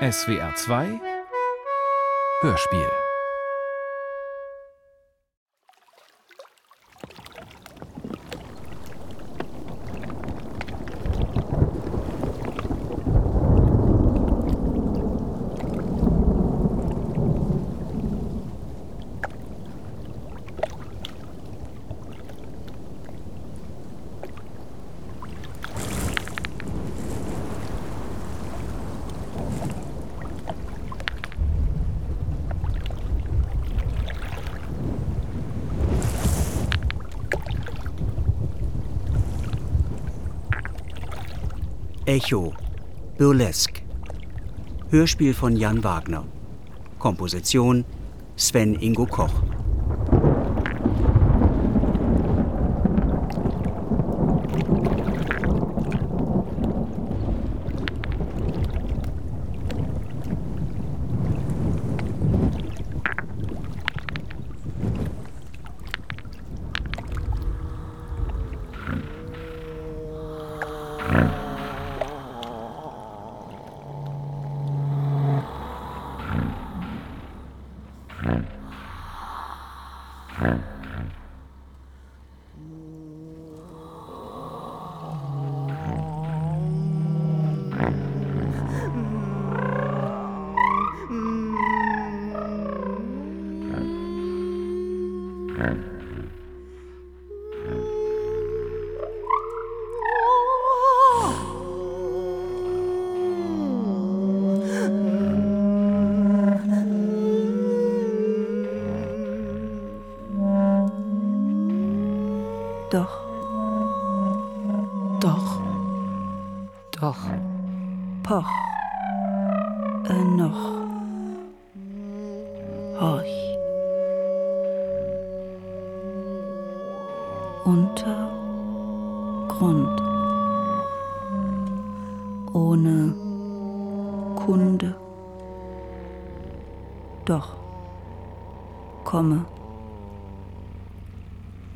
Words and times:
SWR 0.00 0.54
2 0.54 1.00
Hörspiel 2.42 3.07
Echo, 42.18 42.52
Burlesque. 43.16 43.84
Hörspiel 44.90 45.34
von 45.34 45.56
Jan 45.56 45.84
Wagner. 45.84 46.24
Komposition 46.98 47.84
Sven 48.34 48.74
Ingo 48.80 49.06
Koch. 49.06 49.44
Doch. 95.58 95.97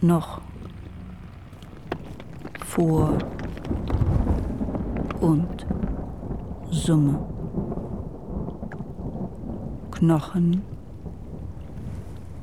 Noch 0.02 0.40
vor 2.66 3.16
und 5.20 5.66
Summe. 6.70 7.18
Knochen 9.92 10.62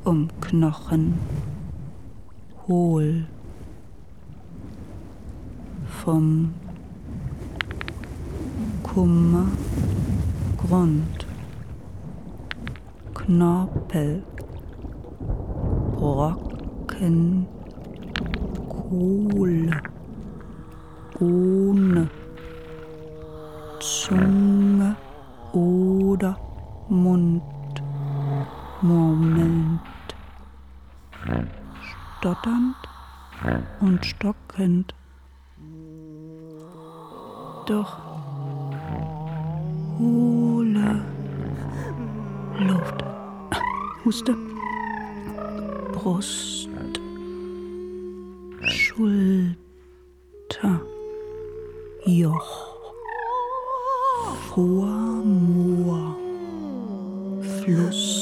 um 0.04 0.28
Knochen 0.40 1.14
hohl 2.66 3.26
vom 6.02 6.54
Kummer 8.82 9.46
Grund 10.56 11.26
Knorpel 13.14 14.22
Brocken 15.96 17.46
Kohle 18.68 19.82
ohne 21.20 22.08
Zunge 23.78 24.96
oder 25.52 26.36
Mund 26.88 27.42
murmelnd, 28.82 29.80
stotternd 32.18 32.76
und 33.80 34.04
stockend. 34.04 34.94
Doch 37.66 37.98
hohle 39.98 41.04
Luft, 42.58 43.04
Huste, 44.04 44.36
Brust, 45.92 46.68
Schulter. 48.62 49.56
Joch, 52.06 52.74
Vormoor, 54.48 56.16
Fluss, 57.42 58.19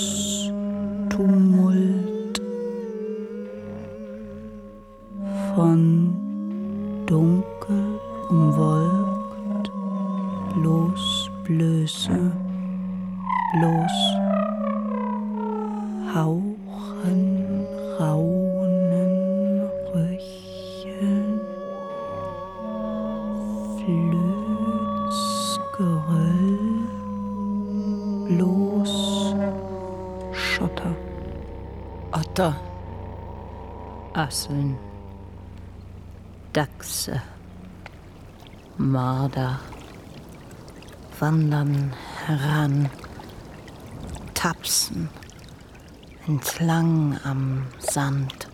entlang 46.28 47.18
am 47.24 47.66
Sand, 47.78 48.48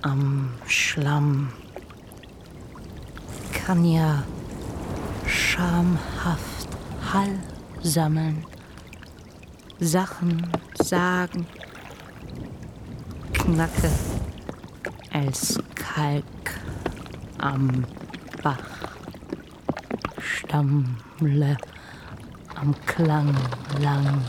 am 0.00 0.54
Schlamm. 0.66 1.52
Kann 3.52 3.84
ja 3.84 4.22
schamhaft 5.26 6.68
Hall 7.12 7.38
sammeln, 7.82 8.42
Sachen 9.80 10.50
sagen, 10.82 11.46
knacke 13.34 13.90
als 15.12 15.58
Kalk 15.74 16.24
am 17.38 17.84
Bach, 18.42 18.56
stammle 20.18 21.58
am 22.54 22.74
Klang 22.86 23.36
lang, 23.78 24.24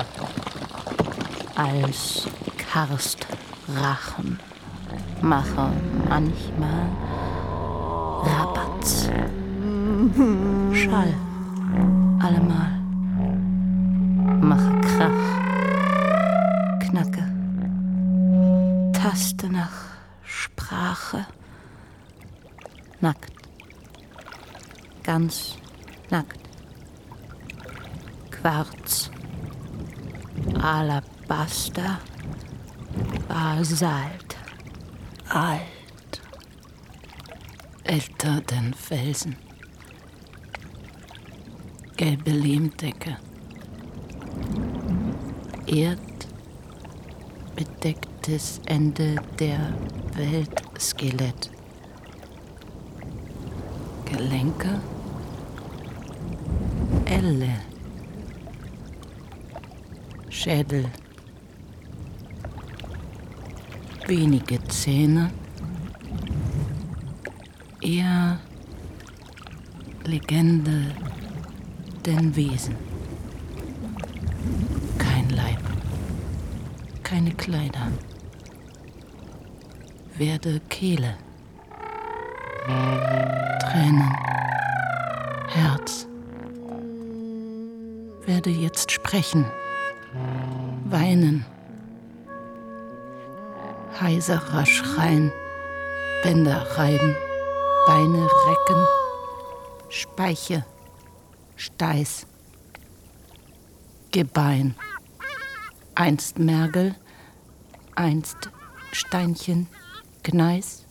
als 1.58 2.28
Karstrachen 2.72 4.40
mache 5.22 5.72
manchmal 6.08 6.88
Rabatz, 8.24 9.10
Schall, 10.74 11.14
allemal 12.20 12.77
Basalt. 33.58 34.38
Alt. 35.30 36.22
Älter 37.86 38.42
denn 38.42 38.76
Felsen. 38.76 39.36
Gelbe 41.96 42.30
Lehmdecke. 42.30 43.18
Erdbedecktes 45.66 48.62
Ende 48.66 49.16
der 49.40 49.74
Weltskelett. 50.14 51.50
Gelenke. 54.06 54.82
Elle. 57.06 57.62
Schädel. 60.30 60.92
Wenige 64.08 64.64
Zähne. 64.70 65.32
Eher 67.82 68.40
Legende 70.06 70.96
denn 72.06 72.34
Wesen. 72.34 72.76
Kein 74.98 75.30
Leib. 75.32 75.60
Keine 77.04 77.32
Kleider. 77.32 77.92
Werde 80.18 80.62
Kehle. 80.70 81.16
Tränen. 82.66 84.16
Herz. 85.50 86.08
Werde 88.26 88.52
jetzt 88.52 88.90
sprechen. 88.90 89.44
Weinen. 90.86 91.46
Heiserer 94.02 94.66
schreien. 94.66 95.32
Bänder 96.24 96.66
reiben. 96.78 97.16
Beine 97.86 98.28
recken. 98.48 98.88
Speiche. 99.90 100.66
Steiß. 101.56 102.28
Gebein. 104.12 104.76
Einst 105.96 106.38
Mergel. 106.38 106.96
Einst 107.96 108.50
Steinchen. 108.92 109.68
Gneis. 110.24 110.86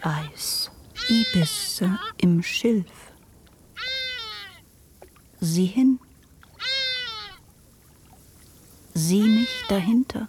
Eis. 0.00 0.70
Ibisse 1.08 1.98
im 2.18 2.42
Schilf. 2.42 3.12
Sieh 5.40 5.66
hin. 5.66 5.98
Sieh 8.94 9.26
mich 9.26 9.64
dahinter. 9.68 10.28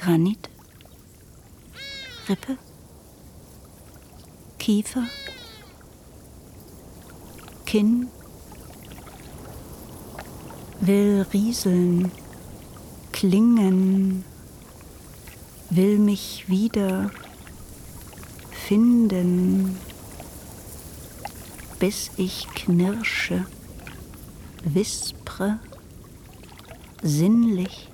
Granit. 0.00 0.48
Rippe. 2.28 2.56
Kiefer. 4.58 5.04
Kinn. 7.66 8.08
Will 10.80 11.26
rieseln. 11.32 12.12
Klingen. 13.12 14.24
Will 15.70 15.98
mich 15.98 16.48
wieder 16.48 17.10
finden, 18.68 19.78
bis 21.78 22.10
ich 22.18 22.46
knirsche, 22.54 23.46
wispre, 24.62 25.58
sinnlich, 27.02 27.87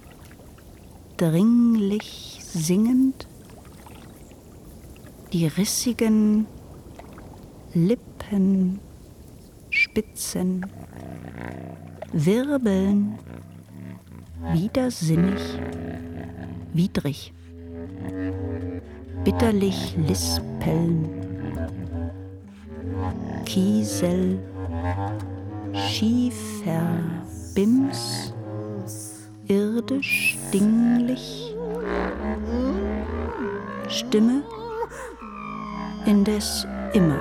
dringlich 1.31 2.41
singend, 2.43 3.26
die 5.32 5.47
rissigen 5.47 6.47
Lippen 7.73 8.79
spitzen, 9.71 10.67
wirbeln, 12.12 13.19
widersinnig, 14.53 15.41
widrig 16.73 17.32
bitterlich 19.25 19.97
lispeln. 19.97 21.09
Kiesel, 23.47 24.38
Schiefer, 25.73 26.87
Bims, 27.55 28.35
irdisch, 29.49 30.37
dinglich, 30.52 31.55
Stimme, 33.88 34.43
indes 36.06 36.67
immer. 36.93 37.20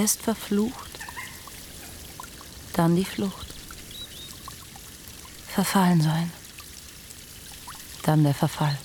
Erst 0.00 0.22
verflucht, 0.22 1.00
dann 2.74 2.94
die 2.94 3.04
Flucht. 3.04 3.46
Verfallen 5.48 6.00
sein, 6.00 6.32
dann 8.04 8.22
der 8.22 8.32
Verfall. 8.32 8.78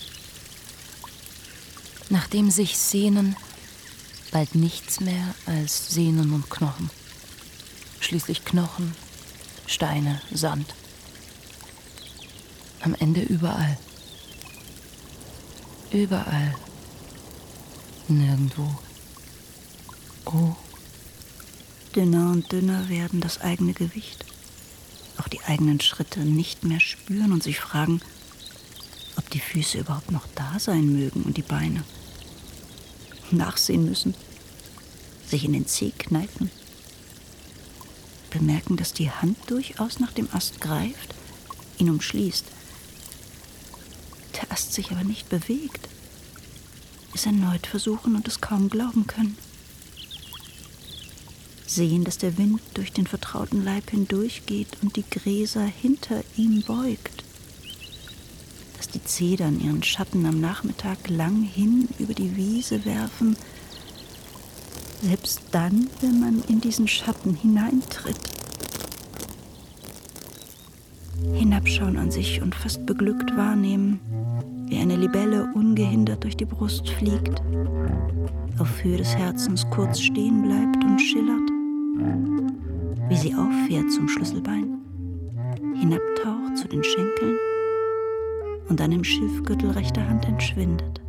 Nachdem 2.10 2.50
sich 2.50 2.80
sehnen, 2.80 3.36
bald 4.32 4.56
nichts 4.56 5.02
mehr 5.02 5.36
als 5.46 5.94
Sehnen 5.94 6.34
und 6.34 6.50
Knochen. 6.50 6.90
Schließlich 8.00 8.44
Knochen, 8.44 8.96
Steine, 9.68 10.20
Sand. 10.32 10.74
Am 12.82 12.96
Ende 12.96 13.22
überall. 13.22 13.78
Überall. 15.92 16.56
Nirgendwo. 18.08 18.80
Oh 20.26 20.56
dünner 21.96 22.32
und 22.32 22.52
dünner 22.52 22.90
werden 22.90 23.22
das 23.22 23.40
eigene 23.42 23.74
Gewicht, 23.74 24.26
auch 25.18 25.28
die 25.28 25.42
eigenen 25.44 25.80
Schritte 25.80 26.22
nicht 26.22 26.64
mehr 26.64 26.80
spüren 26.80 27.32
und 27.32 27.44
sich 27.44 27.60
fragen, 27.60 28.02
ob 29.16 29.30
die 29.30 29.40
Füße 29.40 29.80
überhaupt 29.80 30.12
noch 30.12 30.28
da 30.36 30.60
sein 30.60 30.92
mögen 30.92 31.24
und 31.24 31.38
die 31.38 31.44
Beine. 31.44 31.84
Nachsehen 33.32 33.86
müssen, 33.86 34.16
sich 35.28 35.46
in 35.46 35.54
den 35.54 35.68
Zeh 35.68 35.92
kneifen, 35.92 36.52
bemerken, 38.32 38.76
dass 38.76 38.94
die 38.94 39.12
Hand 39.12 39.38
durchaus 39.48 40.00
nach 40.00 40.12
dem 40.12 40.28
Ast 40.34 40.62
greift, 40.62 41.14
ihn 41.78 41.90
umschließt. 41.90 42.46
Der 44.36 44.52
Ast 44.52 44.74
sich 44.74 44.92
aber 44.92 45.04
nicht 45.04 45.30
bewegt. 45.30 45.88
Es 47.14 47.28
erneut 47.28 47.68
versuchen 47.68 48.16
und 48.16 48.28
es 48.28 48.42
kaum 48.42 48.70
glauben 48.70 49.06
können. 49.06 49.38
Sehen, 51.76 52.04
dass 52.04 52.20
der 52.20 52.38
Wind 52.38 52.62
durch 52.76 52.92
den 52.92 53.08
vertrauten 53.08 53.64
Leib 53.64 53.90
hindurchgeht 53.90 54.68
und 54.84 54.96
die 54.96 55.06
Gräser 55.10 55.64
hinter 55.64 56.24
ihm 56.38 56.62
beugt. 56.62 57.24
Dass 58.78 58.90
die 58.90 59.04
Zedern 59.04 59.60
ihren 59.60 59.82
Schatten 59.82 60.26
am 60.28 60.40
Nachmittag 60.40 61.10
lang 61.10 61.42
hin 61.42 61.90
über 61.98 62.14
die 62.14 62.36
Wiese 62.36 62.86
werfen, 62.86 63.36
selbst 65.02 65.42
dann, 65.52 65.90
wenn 66.02 66.20
man 66.20 66.44
in 66.48 66.62
diesen 66.62 66.88
Schatten 66.88 67.34
hineintritt. 67.36 68.20
Hinabschauen 71.34 71.98
an 71.98 72.12
sich 72.12 72.42
und 72.42 72.54
fast 72.54 72.86
beglückt 72.86 73.36
wahrnehmen, 73.36 74.00
wie 74.68 74.78
eine 74.78 74.96
Libelle 74.96 75.52
ungehindert 75.56 76.24
durch 76.24 76.38
die 76.38 76.46
Brust 76.46 76.88
fliegt, 76.88 77.42
auf 78.60 78.84
Höhe 78.84 78.98
des 78.98 79.16
Herzens 79.16 79.66
kurz 79.72 80.00
stehen 80.00 80.44
bleibt 80.44 80.84
und 80.84 81.00
schillert, 81.00 81.43
wie 83.10 83.18
sie 83.18 83.36
auffährt 83.36 83.92
zum 83.92 84.08
Schlüsselbein, 84.08 84.80
hinabtaucht 85.76 86.58
zu 86.58 86.68
den 86.68 86.84
Schenkeln 86.84 87.38
und 88.70 88.80
dann 88.80 88.92
im 88.92 89.04
Schilfgürtel 89.04 89.72
rechter 89.72 90.08
Hand 90.08 90.26
entschwindet 90.26 91.04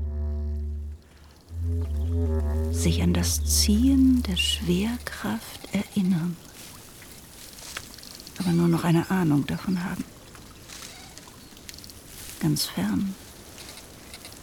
sich 2.84 3.02
an 3.02 3.14
das 3.14 3.42
Ziehen 3.44 4.22
der 4.24 4.36
Schwerkraft 4.36 5.60
erinnern, 5.72 6.36
aber 8.38 8.50
nur 8.50 8.68
noch 8.68 8.84
eine 8.84 9.10
Ahnung 9.10 9.46
davon 9.46 9.82
haben. 9.82 10.04
Ganz 12.40 12.66
fern 12.66 13.14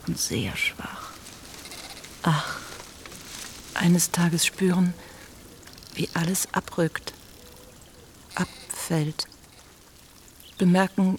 und 0.07 0.17
sehr 0.17 0.55
schwach. 0.55 1.11
Ach, 2.23 2.57
eines 3.75 4.09
Tages 4.09 4.43
spüren, 4.43 4.95
wie 5.93 6.09
alles 6.13 6.47
abrückt, 6.53 7.13
abfällt, 8.35 9.27
bemerken, 10.57 11.17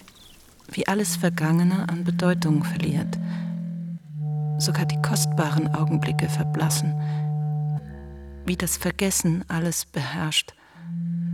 wie 0.71 0.87
alles 0.87 1.15
Vergangene 1.15 1.87
an 1.89 2.03
Bedeutung 2.03 2.63
verliert 2.63 3.17
sogar 4.63 4.85
die 4.85 5.01
kostbaren 5.01 5.73
Augenblicke 5.73 6.29
verblassen, 6.29 6.93
wie 8.45 8.55
das 8.55 8.77
Vergessen 8.77 9.43
alles 9.47 9.85
beherrscht, 9.85 10.53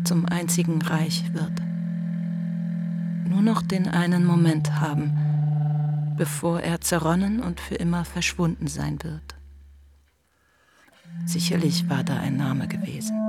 zum 0.03 0.25
einzigen 0.25 0.81
Reich 0.81 1.31
wird. 1.33 1.51
Nur 3.27 3.41
noch 3.41 3.61
den 3.61 3.87
einen 3.87 4.25
Moment 4.25 4.79
haben, 4.79 6.15
bevor 6.17 6.61
er 6.61 6.81
zerronnen 6.81 7.41
und 7.41 7.59
für 7.59 7.75
immer 7.75 8.03
verschwunden 8.05 8.67
sein 8.67 8.97
wird. 9.03 9.35
Sicherlich 11.25 11.89
war 11.89 12.03
da 12.03 12.17
ein 12.17 12.37
Name 12.37 12.67
gewesen. 12.67 13.28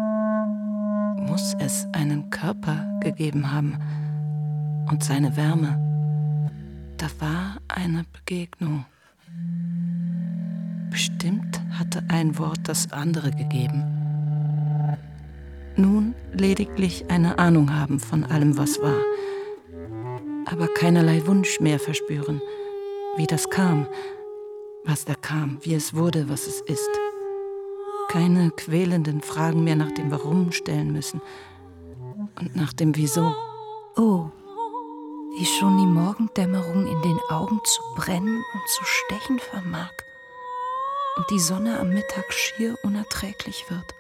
Muss 1.21 1.55
es 1.59 1.87
einen 1.93 2.31
Körper 2.31 2.85
gegeben 3.01 3.53
haben 3.53 3.79
und 4.91 5.05
seine 5.05 5.37
Wärme. 5.37 5.79
Da 6.97 7.07
war 7.19 7.57
eine 7.69 8.05
Begegnung. 8.13 8.85
Bestimmt 10.91 11.61
hatte 11.79 12.03
ein 12.09 12.39
Wort 12.39 12.61
das 12.65 12.93
andere 12.93 13.31
gegeben. 13.31 13.85
Nun 15.77 16.15
lediglich 16.33 17.05
eine 17.09 17.39
Ahnung 17.39 17.75
haben 17.75 18.01
von 18.01 18.25
allem, 18.25 18.59
was 18.59 18.83
war, 18.83 19.01
aber 20.47 20.67
keinerlei 20.69 21.27
Wunsch 21.27 21.61
mehr 21.61 21.79
verspüren, 21.79 22.43
wie 23.17 23.27
das 23.27 23.49
kam, 23.49 23.87
was 24.85 25.05
da 25.05 25.15
kam, 25.15 25.59
wie 25.63 25.75
es 25.75 25.95
wurde, 25.95 26.29
was 26.29 26.47
es 26.47 26.61
ist. 26.63 26.91
Keine 28.11 28.51
quälenden 28.51 29.23
Fragen 29.23 29.63
mehr 29.63 29.77
nach 29.77 29.93
dem 29.93 30.11
Warum 30.11 30.51
stellen 30.51 30.93
müssen 30.93 31.23
und 32.41 32.57
nach 32.57 32.73
dem 32.73 32.97
Wieso. 32.97 33.33
Oh, 33.97 34.31
wie 35.39 35.47
schon 35.47 35.79
die 35.79 35.87
Morgendämmerung 35.87 36.89
in 36.89 37.03
den 37.03 37.21
Augen 37.29 37.61
zu 37.65 37.81
brennen 37.95 38.43
und 38.53 38.69
zu 38.69 38.85
stechen 38.85 39.39
vermag 39.39 39.93
und 41.17 41.31
die 41.31 41.39
Sonne 41.39 41.79
am 41.79 41.91
Mittag 41.91 42.33
schier 42.33 42.77
unerträglich 42.83 43.71
wird. 43.71 43.95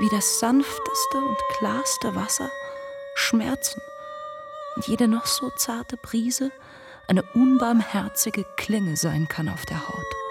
Wie 0.00 0.08
das 0.08 0.40
sanfteste 0.40 1.18
und 1.18 1.38
klarste 1.58 2.16
Wasser 2.16 2.50
Schmerzen 3.14 3.80
und 4.74 4.88
jede 4.88 5.06
noch 5.06 5.26
so 5.26 5.50
zarte 5.50 5.96
Brise 5.96 6.50
eine 7.06 7.22
unbarmherzige 7.34 8.44
Klinge 8.56 8.96
sein 8.96 9.28
kann 9.28 9.48
auf 9.48 9.64
der 9.64 9.86
Haut. 9.88 10.21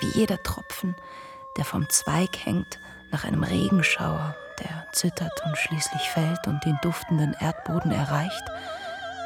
Wie 0.00 0.18
jeder 0.18 0.42
Tropfen, 0.42 0.96
der 1.56 1.64
vom 1.64 1.88
Zweig 1.88 2.44
hängt 2.44 2.78
nach 3.10 3.24
einem 3.24 3.42
Regenschauer, 3.42 4.34
der 4.60 4.86
zittert 4.92 5.42
und 5.44 5.56
schließlich 5.56 6.02
fällt 6.10 6.46
und 6.46 6.64
den 6.64 6.78
duftenden 6.82 7.34
Erdboden 7.40 7.92
erreicht, 7.92 8.42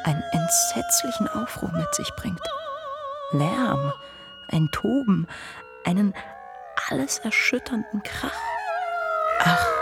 einen 0.05 0.23
entsetzlichen 0.33 1.29
Aufruhr 1.29 1.73
mit 1.73 1.95
sich 1.95 2.11
bringt. 2.17 2.41
Lärm, 3.33 3.93
ein 4.49 4.71
Toben, 4.71 5.27
einen 5.85 6.15
alles 6.91 7.19
erschütternden 7.19 8.03
Krach. 8.03 8.41
Ach. 9.41 9.78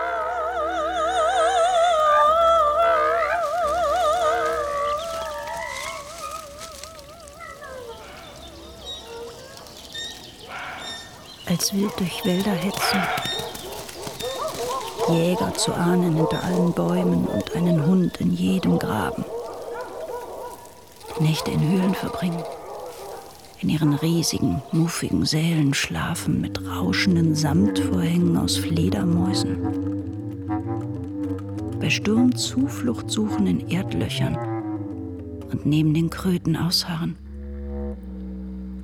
Als 11.59 11.73
wild 11.73 11.99
durch 11.99 12.23
Wälder 12.27 12.51
hetzen, 12.51 13.01
Jäger 15.09 15.55
zu 15.55 15.73
ahnen 15.73 16.15
hinter 16.15 16.45
allen 16.45 16.75
Bäumen 16.75 17.25
und 17.25 17.57
einen 17.57 17.87
Hund 17.87 18.19
in 18.19 18.35
jedem 18.35 18.79
Graben. 18.79 19.25
Nächte 21.19 21.53
in 21.53 21.67
Höhlen 21.67 21.95
verbringen 21.95 22.45
in 23.63 23.71
ihren 23.71 23.95
riesigen, 23.95 24.61
muffigen 24.71 25.25
Sälen 25.25 25.73
schlafen 25.73 26.43
mit 26.43 26.61
rauschenden 26.69 27.35
Samtvorhängen 27.35 28.37
aus 28.37 28.59
Fledermäusen. 28.59 29.57
Bei 31.81 31.89
Sturm 31.89 32.37
Zuflucht 32.37 33.11
suchen 33.11 33.47
in 33.47 33.67
Erdlöchern 33.71 34.37
und 35.51 35.65
neben 35.65 35.95
den 35.95 36.11
Kröten 36.11 36.55
ausharren. 36.55 37.17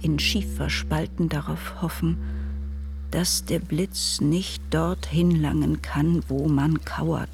In 0.01 0.19
Schieferspalten 0.19 1.29
darauf 1.29 1.83
hoffen, 1.83 2.17
dass 3.13 3.45
der 3.45 3.59
Blitz 3.59 4.21
nicht 4.21 4.63
dorthin 4.71 5.41
langen 5.41 5.83
kann, 5.83 6.25
wo 6.29 6.49
man 6.49 6.85
kauert. 6.85 7.29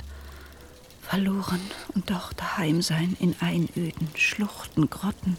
Verloren 1.00 1.60
und 1.94 2.10
doch 2.10 2.32
daheim 2.34 2.82
sein 2.82 3.16
in 3.20 3.34
Einöden, 3.40 4.08
Schluchten, 4.14 4.90
Grotten, 4.90 5.38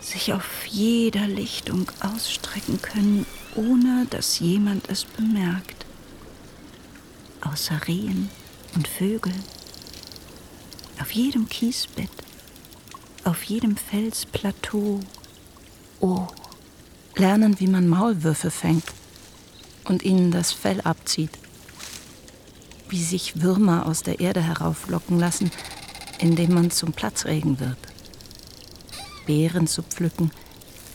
sich 0.00 0.32
auf 0.32 0.64
jeder 0.66 1.26
Lichtung 1.26 1.90
ausstrecken 2.00 2.80
können, 2.80 3.26
ohne 3.56 4.06
dass 4.08 4.38
jemand 4.38 4.88
es 4.88 5.04
bemerkt. 5.04 5.84
Außer 7.42 7.86
Rehen 7.88 8.30
und 8.76 8.86
Vögel. 8.86 9.34
Auf 11.00 11.10
jedem 11.10 11.48
Kiesbett, 11.48 12.10
auf 13.24 13.42
jedem 13.42 13.76
Felsplateau. 13.76 15.00
Oh, 15.98 16.28
lernen, 17.16 17.58
wie 17.58 17.66
man 17.66 17.88
Maulwürfe 17.88 18.50
fängt 18.50 18.84
und 19.90 20.04
ihnen 20.04 20.30
das 20.30 20.52
Fell 20.52 20.80
abzieht. 20.82 21.32
Wie 22.88 23.02
sich 23.02 23.42
Würmer 23.42 23.86
aus 23.86 24.04
der 24.04 24.20
Erde 24.20 24.40
herauflocken 24.40 25.18
lassen, 25.18 25.50
indem 26.20 26.54
man 26.54 26.70
zum 26.70 26.92
Platzregen 26.92 27.58
wird. 27.58 27.76
Beeren 29.26 29.66
zu 29.66 29.82
pflücken, 29.82 30.30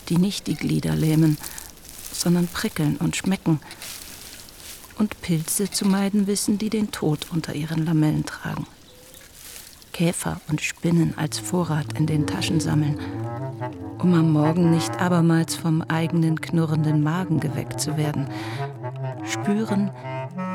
die 0.07 0.17
nicht 0.17 0.47
die 0.47 0.55
Glieder 0.55 0.95
lähmen, 0.95 1.37
sondern 2.13 2.47
prickeln 2.47 2.95
und 2.95 3.17
schmecken. 3.17 3.59
Und 4.97 5.21
Pilze 5.21 5.69
zu 5.69 5.85
meiden 5.85 6.25
wissen, 6.25 6.57
die 6.57 6.69
den 6.69 6.91
Tod 6.91 7.27
unter 7.31 7.53
ihren 7.53 7.85
Lamellen 7.85 8.25
tragen. 8.25 8.65
Käfer 9.91 10.39
und 10.47 10.61
Spinnen 10.61 11.17
als 11.17 11.39
Vorrat 11.39 11.97
in 11.97 12.05
den 12.05 12.27
Taschen 12.27 12.59
sammeln, 12.59 12.97
um 13.99 14.13
am 14.13 14.31
Morgen 14.31 14.71
nicht 14.71 15.01
abermals 15.01 15.55
vom 15.55 15.81
eigenen 15.81 16.39
knurrenden 16.39 17.01
Magen 17.03 17.39
geweckt 17.39 17.79
zu 17.79 17.97
werden. 17.97 18.27
Spüren, 19.45 19.91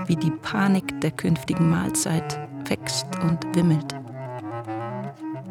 wie 0.07 0.17
die 0.17 0.33
Panik 0.33 1.01
der 1.01 1.13
künftigen 1.13 1.71
Mahlzeit 1.71 2.41
wächst 2.69 3.07
und 3.23 3.39
wimmelt. 3.55 3.95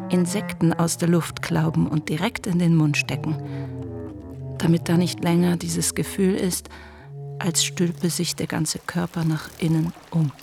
Insekten 0.10 0.74
aus 0.74 0.98
der 0.98 1.08
Luft 1.08 1.42
klauben 1.42 1.88
und 1.88 2.10
direkt 2.10 2.48
in 2.48 2.60
den 2.60 2.76
Mund 2.76 2.98
stecken, 2.98 3.42
damit 4.58 4.90
da 4.90 4.98
nicht 4.98 5.24
länger 5.24 5.56
dieses 5.56 5.96
Gefühl 5.96 6.36
ist, 6.36 6.68
als 7.40 7.64
stülpe 7.64 8.10
sich 8.10 8.36
der 8.36 8.48
ganze 8.48 8.78
Körper 8.80 9.24
nach 9.24 9.50
innen 9.58 9.94
um. 10.12 10.34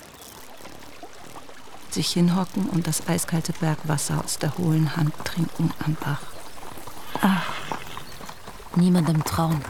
Sich 1.90 2.12
hinhocken 2.12 2.70
und 2.70 2.86
das 2.86 3.06
eiskalte 3.10 3.52
Bergwasser 3.60 4.24
aus 4.24 4.38
der 4.38 4.56
hohlen 4.56 4.96
Hand 4.96 5.12
trinken 5.22 5.70
am 5.84 5.98
Bach. 6.00 6.22
Ach, 7.20 7.52
niemandem 8.74 9.22
trauen. 9.22 9.60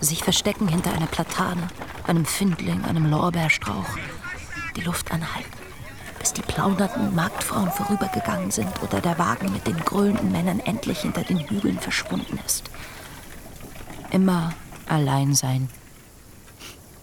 Sich 0.00 0.24
verstecken 0.24 0.68
hinter 0.68 0.94
einer 0.94 1.06
Platane, 1.06 1.68
einem 2.08 2.24
Findling, 2.24 2.84
einem 2.84 3.10
Lorbeerstrauch. 3.10 3.88
Die 4.76 4.82
Luft 4.82 5.10
anhalten, 5.10 5.50
bis 6.18 6.32
die 6.32 6.42
plaudernden 6.42 7.14
Marktfrauen 7.14 7.70
vorübergegangen 7.70 8.50
sind 8.50 8.70
oder 8.82 9.00
der 9.00 9.18
Wagen 9.18 9.52
mit 9.52 9.66
den 9.66 9.78
grölenden 9.78 10.30
Männern 10.32 10.60
endlich 10.60 11.00
hinter 11.00 11.22
den 11.22 11.38
Hügeln 11.38 11.78
verschwunden 11.78 12.38
ist. 12.44 12.64
Immer 14.10 14.52
allein 14.86 15.34
sein. 15.34 15.68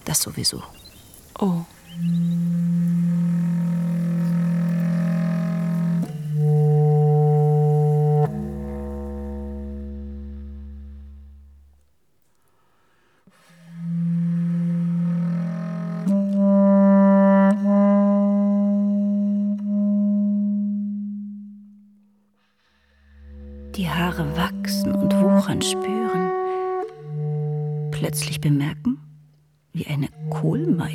Das 0.06 0.22
sowieso. 0.22 0.64
Oh. 1.40 1.66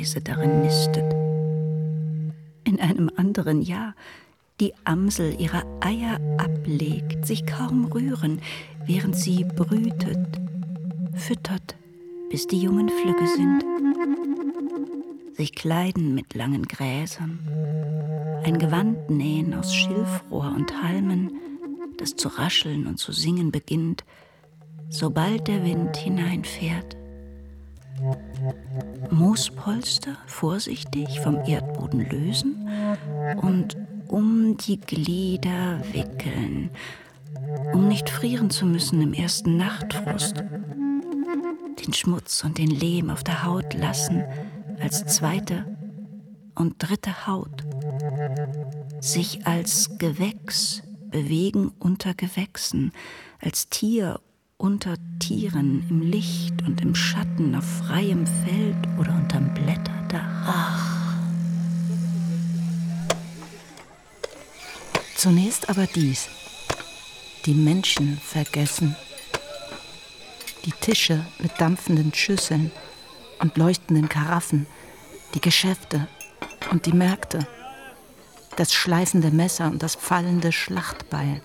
Kohlmeise 0.09 0.21
darin 0.21 0.61
nistet. 0.61 1.13
In 2.63 2.79
einem 2.79 3.11
anderen 3.15 3.61
Jahr 3.61 3.93
die 4.59 4.73
Amsel 4.83 5.39
ihre 5.39 5.63
Eier 5.81 6.19
ablegt, 6.37 7.25
sich 7.25 7.45
kaum 7.45 7.85
rühren, 7.85 8.41
während 8.85 9.15
sie 9.15 9.43
brütet, 9.43 10.41
füttert, 11.13 11.75
bis 12.29 12.47
die 12.47 12.59
Jungen 12.61 12.89
flügge 12.89 13.27
sind. 13.27 13.63
Sich 15.35 15.53
kleiden 15.53 16.15
mit 16.15 16.33
langen 16.33 16.63
Gräsern, 16.63 17.39
ein 18.43 18.57
Gewand 18.57 19.09
nähen 19.09 19.53
aus 19.53 19.73
Schilfrohr 19.73 20.53
und 20.55 20.83
Halmen, 20.83 21.31
das 21.97 22.15
zu 22.15 22.27
rascheln 22.29 22.87
und 22.87 22.97
zu 22.97 23.11
singen 23.11 23.51
beginnt, 23.51 24.03
sobald 24.89 25.47
der 25.47 25.63
Wind 25.63 25.95
hineinfährt. 25.95 26.97
Moospolster 29.11 30.17
vorsichtig 30.27 31.19
vom 31.21 31.37
Erdboden 31.45 32.09
lösen 32.09 32.69
und 33.41 33.77
um 34.07 34.57
die 34.57 34.79
Glieder 34.79 35.81
wickeln, 35.91 36.69
um 37.73 37.87
nicht 37.87 38.09
frieren 38.09 38.49
zu 38.49 38.65
müssen 38.65 39.01
im 39.01 39.13
ersten 39.13 39.57
Nachtfrost. 39.57 40.43
Den 41.85 41.93
Schmutz 41.93 42.43
und 42.43 42.57
den 42.57 42.69
Lehm 42.69 43.09
auf 43.09 43.23
der 43.23 43.43
Haut 43.43 43.73
lassen 43.73 44.23
als 44.79 45.05
zweite 45.05 45.65
und 46.55 46.75
dritte 46.79 47.27
Haut. 47.27 47.63
Sich 48.99 49.45
als 49.47 49.97
Gewächs 49.97 50.83
bewegen 51.09 51.71
unter 51.79 52.13
Gewächsen, 52.13 52.91
als 53.39 53.69
Tier 53.69 54.19
unter 54.59 54.95
Tieren, 55.19 55.85
im 55.89 56.01
Licht 56.01 56.61
und 56.67 56.81
im 56.81 56.93
Schatten, 56.93 57.55
auf 57.55 57.63
freiem 57.63 58.27
Feld 58.27 58.75
oder 58.99 59.13
unterm 59.15 59.53
Blätterdach. 59.53 60.43
Ach. 60.45 61.15
Zunächst 65.15 65.69
aber 65.69 65.87
dies. 65.87 66.27
Die 67.45 67.53
Menschen 67.53 68.17
vergessen. 68.17 68.97
Die 70.65 70.73
Tische 70.73 71.25
mit 71.39 71.53
dampfenden 71.57 72.13
Schüsseln 72.13 72.71
und 73.39 73.55
leuchtenden 73.55 74.09
Karaffen, 74.09 74.67
die 75.35 75.41
Geschäfte 75.41 76.09
und 76.69 76.85
die 76.85 76.91
Märkte, 76.91 77.47
das 78.57 78.73
schleifende 78.73 79.31
Messer 79.31 79.67
und 79.67 79.81
das 79.81 79.95
fallende 79.95 80.51
Schlachtbeil, 80.51 81.41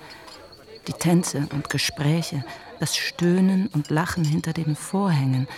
die 0.86 0.92
Tänze 0.92 1.48
und 1.52 1.70
Gespräche, 1.70 2.44
das 2.80 2.96
Stöhnen 2.96 3.68
und 3.68 3.90
Lachen 3.90 4.24
hinter 4.24 4.52
den 4.52 4.76
Vorhängen, 4.76 5.48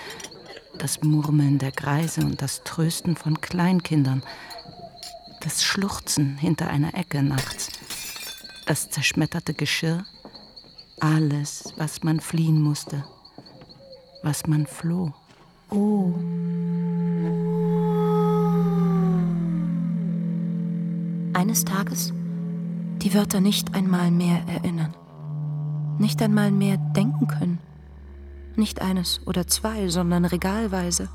das 0.78 1.02
Murmeln 1.02 1.58
der 1.58 1.72
Greise 1.72 2.20
und 2.20 2.42
das 2.42 2.62
Trösten 2.64 3.16
von 3.16 3.40
Kleinkindern, 3.40 4.22
das 5.40 5.64
Schluchzen 5.64 6.36
hinter 6.36 6.68
einer 6.68 6.94
Ecke 6.94 7.22
nachts, 7.22 7.70
das 8.66 8.90
zerschmetterte 8.90 9.54
Geschirr, 9.54 10.04
alles, 11.00 11.72
was 11.76 12.02
man 12.02 12.20
fliehen 12.20 12.60
musste, 12.60 13.04
was 14.22 14.46
man 14.46 14.66
floh. 14.66 15.12
Oh. 15.70 16.14
Eines 21.34 21.64
Tages 21.64 22.12
die 23.02 23.14
Wörter 23.14 23.40
nicht 23.40 23.74
einmal 23.74 24.10
mehr 24.10 24.42
erinnern 24.48 24.94
nicht 25.98 26.20
einmal 26.22 26.50
mehr 26.50 26.76
denken 26.76 27.26
können. 27.26 27.58
Nicht 28.56 28.80
eines 28.80 29.20
oder 29.26 29.46
zwei, 29.46 29.88
sondern 29.88 30.24
regalweise. 30.24 31.08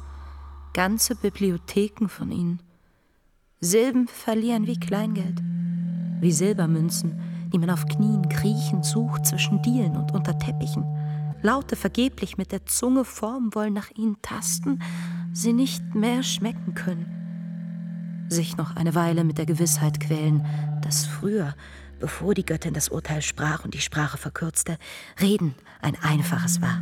Ganze 0.74 1.16
Bibliotheken 1.16 2.08
von 2.08 2.32
ihnen. 2.32 2.62
Silben 3.60 4.08
verlieren 4.08 4.68
wie 4.68 4.80
Kleingeld, 4.80 5.42
wie 6.20 6.32
Silbermünzen, 6.32 7.20
die 7.52 7.60
man 7.60 7.70
auf 7.70 7.86
Knien 7.86 8.28
kriechend 8.30 8.86
sucht 8.86 9.26
zwischen 9.26 9.62
Dielen 9.62 9.98
und 9.98 10.14
unter 10.14 10.38
Teppichen. 10.38 10.86
Laute 11.42 11.76
vergeblich 11.76 12.38
mit 12.38 12.52
der 12.52 12.66
Zunge 12.66 13.04
formen 13.04 13.54
wollen, 13.54 13.74
nach 13.74 13.92
ihnen 13.92 14.18
tasten, 14.22 14.80
sie 15.34 15.54
nicht 15.54 15.96
mehr 15.96 16.24
schmecken 16.24 16.74
können. 16.76 18.26
Sich 18.30 18.58
noch 18.58 18.76
eine 18.76 18.96
Weile 18.96 19.24
mit 19.24 19.38
der 19.38 19.46
Gewissheit 19.46 20.00
quälen, 20.00 20.46
dass 20.82 21.06
früher 21.06 21.54
bevor 22.02 22.34
die 22.34 22.46
Göttin 22.46 22.74
das 22.74 22.90
Urteil 22.90 23.22
sprach 23.22 23.64
und 23.64 23.74
die 23.74 23.80
Sprache 23.80 24.18
verkürzte, 24.18 24.78
Reden 25.22 25.56
ein 25.82 25.96
einfaches 26.02 26.62
war. 26.62 26.82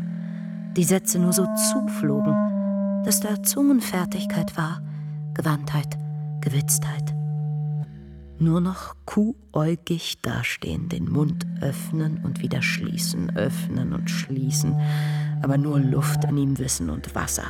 Die 0.75 0.84
Sätze 0.84 1.19
nur 1.19 1.34
so 1.34 1.45
zuflogen, 1.71 2.34
dass 3.05 3.19
da 3.19 3.43
Zungenfertigkeit 3.43 4.58
war, 4.58 4.82
Gewandtheit, 5.36 5.97
Gewitztheit. 6.41 7.13
Nur 8.39 8.62
noch 8.62 8.95
kuhäugig 9.05 10.21
dastehen, 10.21 10.89
den 10.89 11.12
Mund 11.12 11.45
öffnen 11.62 12.23
und 12.23 12.41
wieder 12.41 12.62
schließen, 12.62 13.36
öffnen 13.36 13.93
und 13.93 14.10
schließen, 14.10 14.75
aber 15.41 15.58
nur 15.58 15.79
Luft 15.79 16.23
in 16.23 16.38
ihm 16.38 16.58
wissen 16.58 16.89
und 16.89 17.13
Wasser 17.13 17.45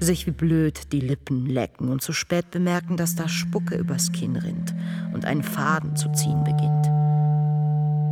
sich 0.00 0.26
wie 0.26 0.32
blöd 0.32 0.92
die 0.92 1.00
Lippen 1.00 1.46
lecken 1.46 1.88
und 1.88 2.02
zu 2.02 2.12
spät 2.12 2.50
bemerken, 2.50 2.96
dass 2.96 3.14
da 3.14 3.28
Spucke 3.28 3.76
übers 3.76 4.12
Kinn 4.12 4.36
rinnt 4.36 4.74
und 5.12 5.24
ein 5.24 5.42
Faden 5.42 5.96
zu 5.96 6.10
ziehen 6.12 6.44
beginnt. 6.44 6.86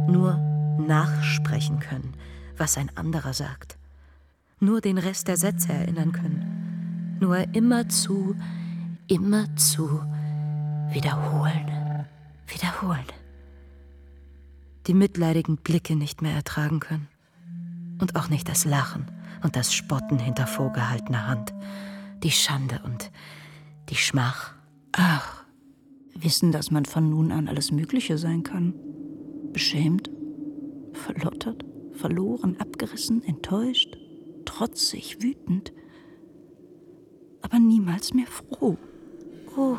Nur 0.09 0.37
nachsprechen 0.79 1.81
können, 1.81 2.15
was 2.57 2.79
ein 2.79 2.91
anderer 2.97 3.33
sagt. 3.33 3.77
Nur 4.61 4.81
den 4.81 4.99
Rest 4.99 5.29
der 5.29 5.37
Sätze 5.37 5.73
erinnern 5.73 6.13
können. 6.13 7.19
Nur 7.21 7.39
immerzu, 7.55 8.35
immerzu 9.09 10.01
wiederholen, 10.93 12.07
wiederholen. 12.47 13.07
Die 14.87 14.95
mitleidigen 14.95 15.57
Blicke 15.57 15.97
nicht 15.97 16.23
mehr 16.23 16.35
ertragen 16.35 16.81
können. 16.81 17.09
Und 18.01 18.17
auch 18.17 18.29
nicht 18.29 18.49
das 18.49 18.65
Lachen 18.65 19.07
und 19.43 19.57
das 19.57 19.75
Spotten 19.75 20.19
hinter 20.19 20.47
vorgehaltener 20.47 21.27
Hand, 21.27 21.53
die 22.23 22.31
Schande 22.31 22.81
und 22.85 23.11
die 23.89 23.97
Schmach. 23.97 24.55
Ach, 24.93 25.45
wissen, 26.15 26.53
dass 26.53 26.71
man 26.71 26.85
von 26.85 27.11
nun 27.11 27.33
an 27.33 27.49
alles 27.49 27.73
Mögliche 27.73 28.19
sein 28.19 28.43
kann. 28.43 28.75
Beschämt, 29.53 30.11
verlottert, 30.93 31.65
verloren, 31.93 32.57
abgerissen, 32.59 33.23
enttäuscht, 33.25 33.97
trotzig, 34.45 35.23
wütend, 35.23 35.73
aber 37.43 37.59
niemals 37.59 38.15
mehr 38.15 38.27
froh. 38.27 38.79
Oh. 39.57 39.77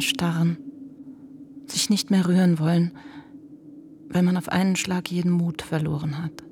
Erstarren, 0.00 0.56
sich 1.66 1.90
nicht 1.90 2.10
mehr 2.10 2.26
rühren 2.26 2.58
wollen, 2.58 2.92
weil 4.08 4.22
man 4.22 4.38
auf 4.38 4.48
einen 4.48 4.74
Schlag 4.74 5.10
jeden 5.10 5.30
Mut 5.30 5.60
verloren 5.60 6.22
hat. 6.22 6.42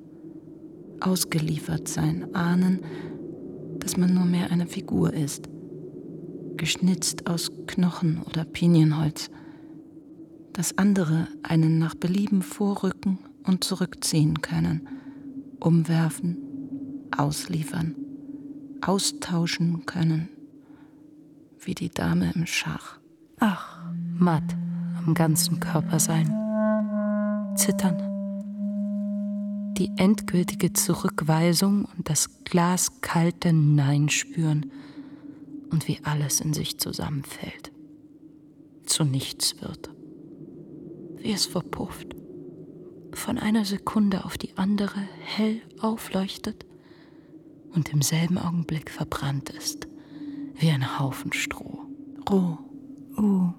Ausgeliefert 1.01 1.89
sein, 1.89 2.35
ahnen, 2.35 2.81
dass 3.79 3.97
man 3.97 4.13
nur 4.13 4.27
mehr 4.27 4.51
eine 4.51 4.67
Figur 4.67 5.15
ist, 5.15 5.49
geschnitzt 6.59 7.27
aus 7.27 7.51
Knochen 7.67 8.21
oder 8.23 8.45
Pinienholz, 8.45 9.31
dass 10.53 10.77
andere 10.77 11.29
einen 11.43 11.79
nach 11.79 11.95
Belieben 11.95 12.43
vorrücken 12.43 13.19
und 13.45 13.65
zurückziehen 13.65 14.43
können, 14.43 14.87
umwerfen, 15.59 16.37
ausliefern, 17.17 17.97
austauschen 18.83 19.87
können, 19.87 20.29
wie 21.61 21.75
die 21.75 21.89
Dame 21.89 22.31
im 22.35 22.45
Schach. 22.45 22.98
Ach, 23.41 23.79
matt 24.19 24.57
am 25.07 25.15
ganzen 25.15 25.61
Körper 25.61 26.01
sein, 26.01 26.27
zittern. 27.57 28.03
Die 29.79 29.93
endgültige 29.97 30.73
Zurückweisung 30.73 31.85
und 31.97 32.09
das 32.11 32.43
glaskalte 32.45 33.53
Nein 33.53 34.09
spüren 34.09 34.73
und 35.71 35.87
wie 35.87 36.01
alles 36.03 36.41
in 36.41 36.53
sich 36.53 36.79
zusammenfällt, 36.79 37.71
zu 38.87 39.05
nichts 39.05 39.63
wird, 39.63 39.91
wie 41.19 41.33
es 41.33 41.47
verpufft, 41.47 42.17
von 43.13 43.39
einer 43.39 43.65
Sekunde 43.65 44.25
auf 44.25 44.37
die 44.37 44.57
andere 44.57 45.01
hell 45.25 45.63
aufleuchtet 45.81 46.67
und 47.73 47.93
im 47.93 48.03
selben 48.03 48.37
Augenblick 48.37 48.91
verbrannt 48.91 49.51
ist, 49.51 49.87
wie 50.57 50.71
ein 50.71 50.99
Haufen 50.99 51.33
Stroh. 51.33 51.87
Roh. 52.29 52.59
Oh. 53.19 53.58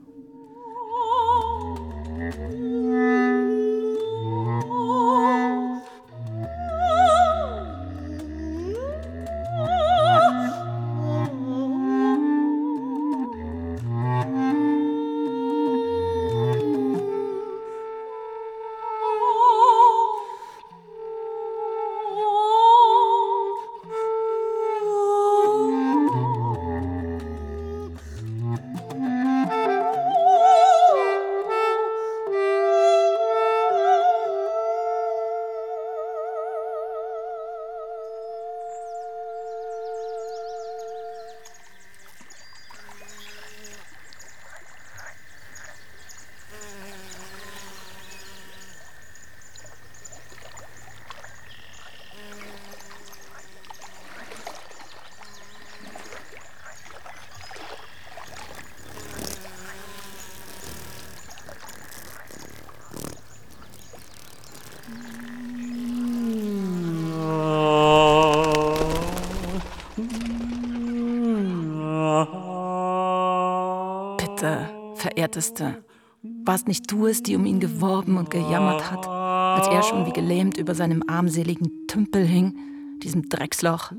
Verehrteste, 75.40 75.84
war 76.22 76.56
es 76.56 76.66
nicht 76.66 76.92
du 76.92 77.08
es, 77.08 77.24
die 77.24 77.36
um 77.36 77.46
ihn 77.46 77.60
geworben 77.60 78.18
und 78.18 78.30
gejammert 78.30 78.92
hat, 78.92 79.08
als 79.08 79.68
er 79.68 79.84
schon 79.84 80.06
wie 80.06 80.12
gelähmt 80.12 80.58
über 80.58 80.76
seinem 80.76 81.04
armseligen 81.08 81.88
Tümpel 81.88 82.26
hing, 82.26 82.56
diesem 83.02 83.30
Drecksloch, 83.30 83.94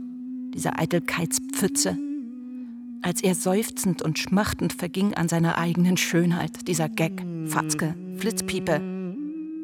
dieser 0.54 0.78
Eitelkeitspfütze? 0.78 1.96
Als 3.02 3.22
er 3.22 3.34
seufzend 3.34 4.02
und 4.02 4.18
schmachtend 4.18 4.74
verging 4.74 5.14
an 5.14 5.28
seiner 5.28 5.56
eigenen 5.56 5.96
Schönheit, 5.96 6.68
dieser 6.68 6.90
Gag, 6.90 7.24
Fatzke, 7.46 7.94
Flitzpiepe, 8.18 8.82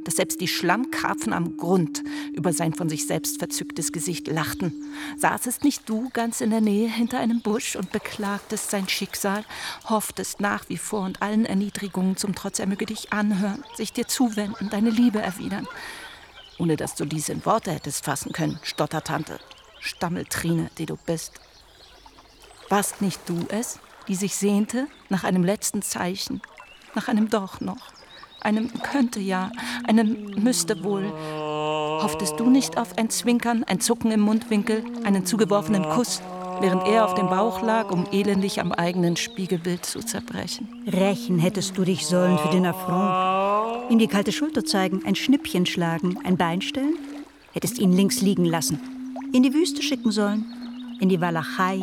dass 0.06 0.16
selbst 0.16 0.40
die 0.40 0.46
Schlammkarpfen 0.46 1.32
am 1.32 1.56
Grund 1.56 2.04
über 2.32 2.52
sein 2.52 2.72
von 2.72 2.88
sich 2.88 3.08
selbst 3.08 3.40
verzücktes 3.40 3.90
Gesicht 3.90 4.28
lachten. 4.28 4.72
Saßest 5.18 5.64
nicht 5.64 5.88
du 5.88 6.10
ganz 6.10 6.40
in 6.40 6.50
der 6.50 6.60
Nähe 6.60 6.88
hinter 6.88 7.18
einem 7.18 7.40
Busch 7.40 7.74
und 7.74 7.90
beklagtest 7.90 8.70
sein 8.70 8.88
Schicksal, 8.88 9.44
hofftest 9.88 10.40
nach 10.40 10.68
wie 10.68 10.76
vor 10.76 11.00
und 11.00 11.22
allen 11.22 11.44
Erniedrigungen 11.44 12.16
zum 12.16 12.36
Trotz 12.36 12.60
er 12.60 12.68
möge 12.68 12.86
dich 12.86 13.12
anhören, 13.12 13.64
sich 13.76 13.92
dir 13.92 14.06
zuwenden, 14.06 14.70
deine 14.70 14.90
Liebe 14.90 15.20
erwidern, 15.20 15.66
ohne 16.58 16.76
dass 16.76 16.94
du 16.94 17.04
dies 17.04 17.28
in 17.28 17.44
Worte 17.44 17.72
hättest 17.72 18.04
fassen 18.04 18.32
können, 18.32 18.60
Stottertante, 18.62 19.40
Stammeltrine, 19.80 20.70
die 20.78 20.86
du 20.86 20.96
bist. 21.04 21.32
Warst 22.68 23.02
nicht 23.02 23.28
du 23.28 23.46
es, 23.48 23.80
die 24.06 24.14
sich 24.14 24.36
sehnte 24.36 24.86
nach 25.08 25.24
einem 25.24 25.42
letzten 25.42 25.82
Zeichen, 25.82 26.42
nach 26.94 27.08
einem 27.08 27.28
Doch 27.28 27.60
noch? 27.60 27.95
Einem 28.46 28.70
könnte 28.82 29.18
ja, 29.18 29.50
einem 29.86 30.16
müsste 30.38 30.84
wohl. 30.84 31.12
Hofftest 32.02 32.38
du 32.38 32.48
nicht 32.48 32.78
auf 32.78 32.96
ein 32.96 33.10
Zwinkern, 33.10 33.64
ein 33.64 33.80
Zucken 33.80 34.12
im 34.12 34.20
Mundwinkel, 34.20 34.84
einen 35.04 35.26
zugeworfenen 35.26 35.82
Kuss, 35.82 36.22
während 36.60 36.86
er 36.86 37.04
auf 37.04 37.14
dem 37.14 37.26
Bauch 37.26 37.60
lag, 37.60 37.90
um 37.90 38.06
elendig 38.12 38.60
am 38.60 38.70
eigenen 38.70 39.16
Spiegelbild 39.16 39.84
zu 39.84 39.98
zerbrechen? 39.98 40.68
Rächen 40.86 41.40
hättest 41.40 41.76
du 41.76 41.84
dich 41.84 42.06
sollen 42.06 42.38
für 42.38 42.50
den 42.50 42.66
Affront. 42.66 43.90
Ihm 43.90 43.98
die 43.98 44.06
kalte 44.06 44.30
Schulter 44.30 44.64
zeigen, 44.64 45.02
ein 45.04 45.16
Schnippchen 45.16 45.66
schlagen, 45.66 46.18
ein 46.24 46.36
Bein 46.36 46.62
stellen? 46.62 46.94
Hättest 47.52 47.78
ihn 47.78 47.92
links 47.92 48.20
liegen 48.20 48.44
lassen. 48.44 48.78
In 49.32 49.42
die 49.42 49.54
Wüste 49.54 49.82
schicken 49.82 50.12
sollen, 50.12 50.44
in 51.00 51.08
die 51.08 51.20
Walachei, 51.20 51.80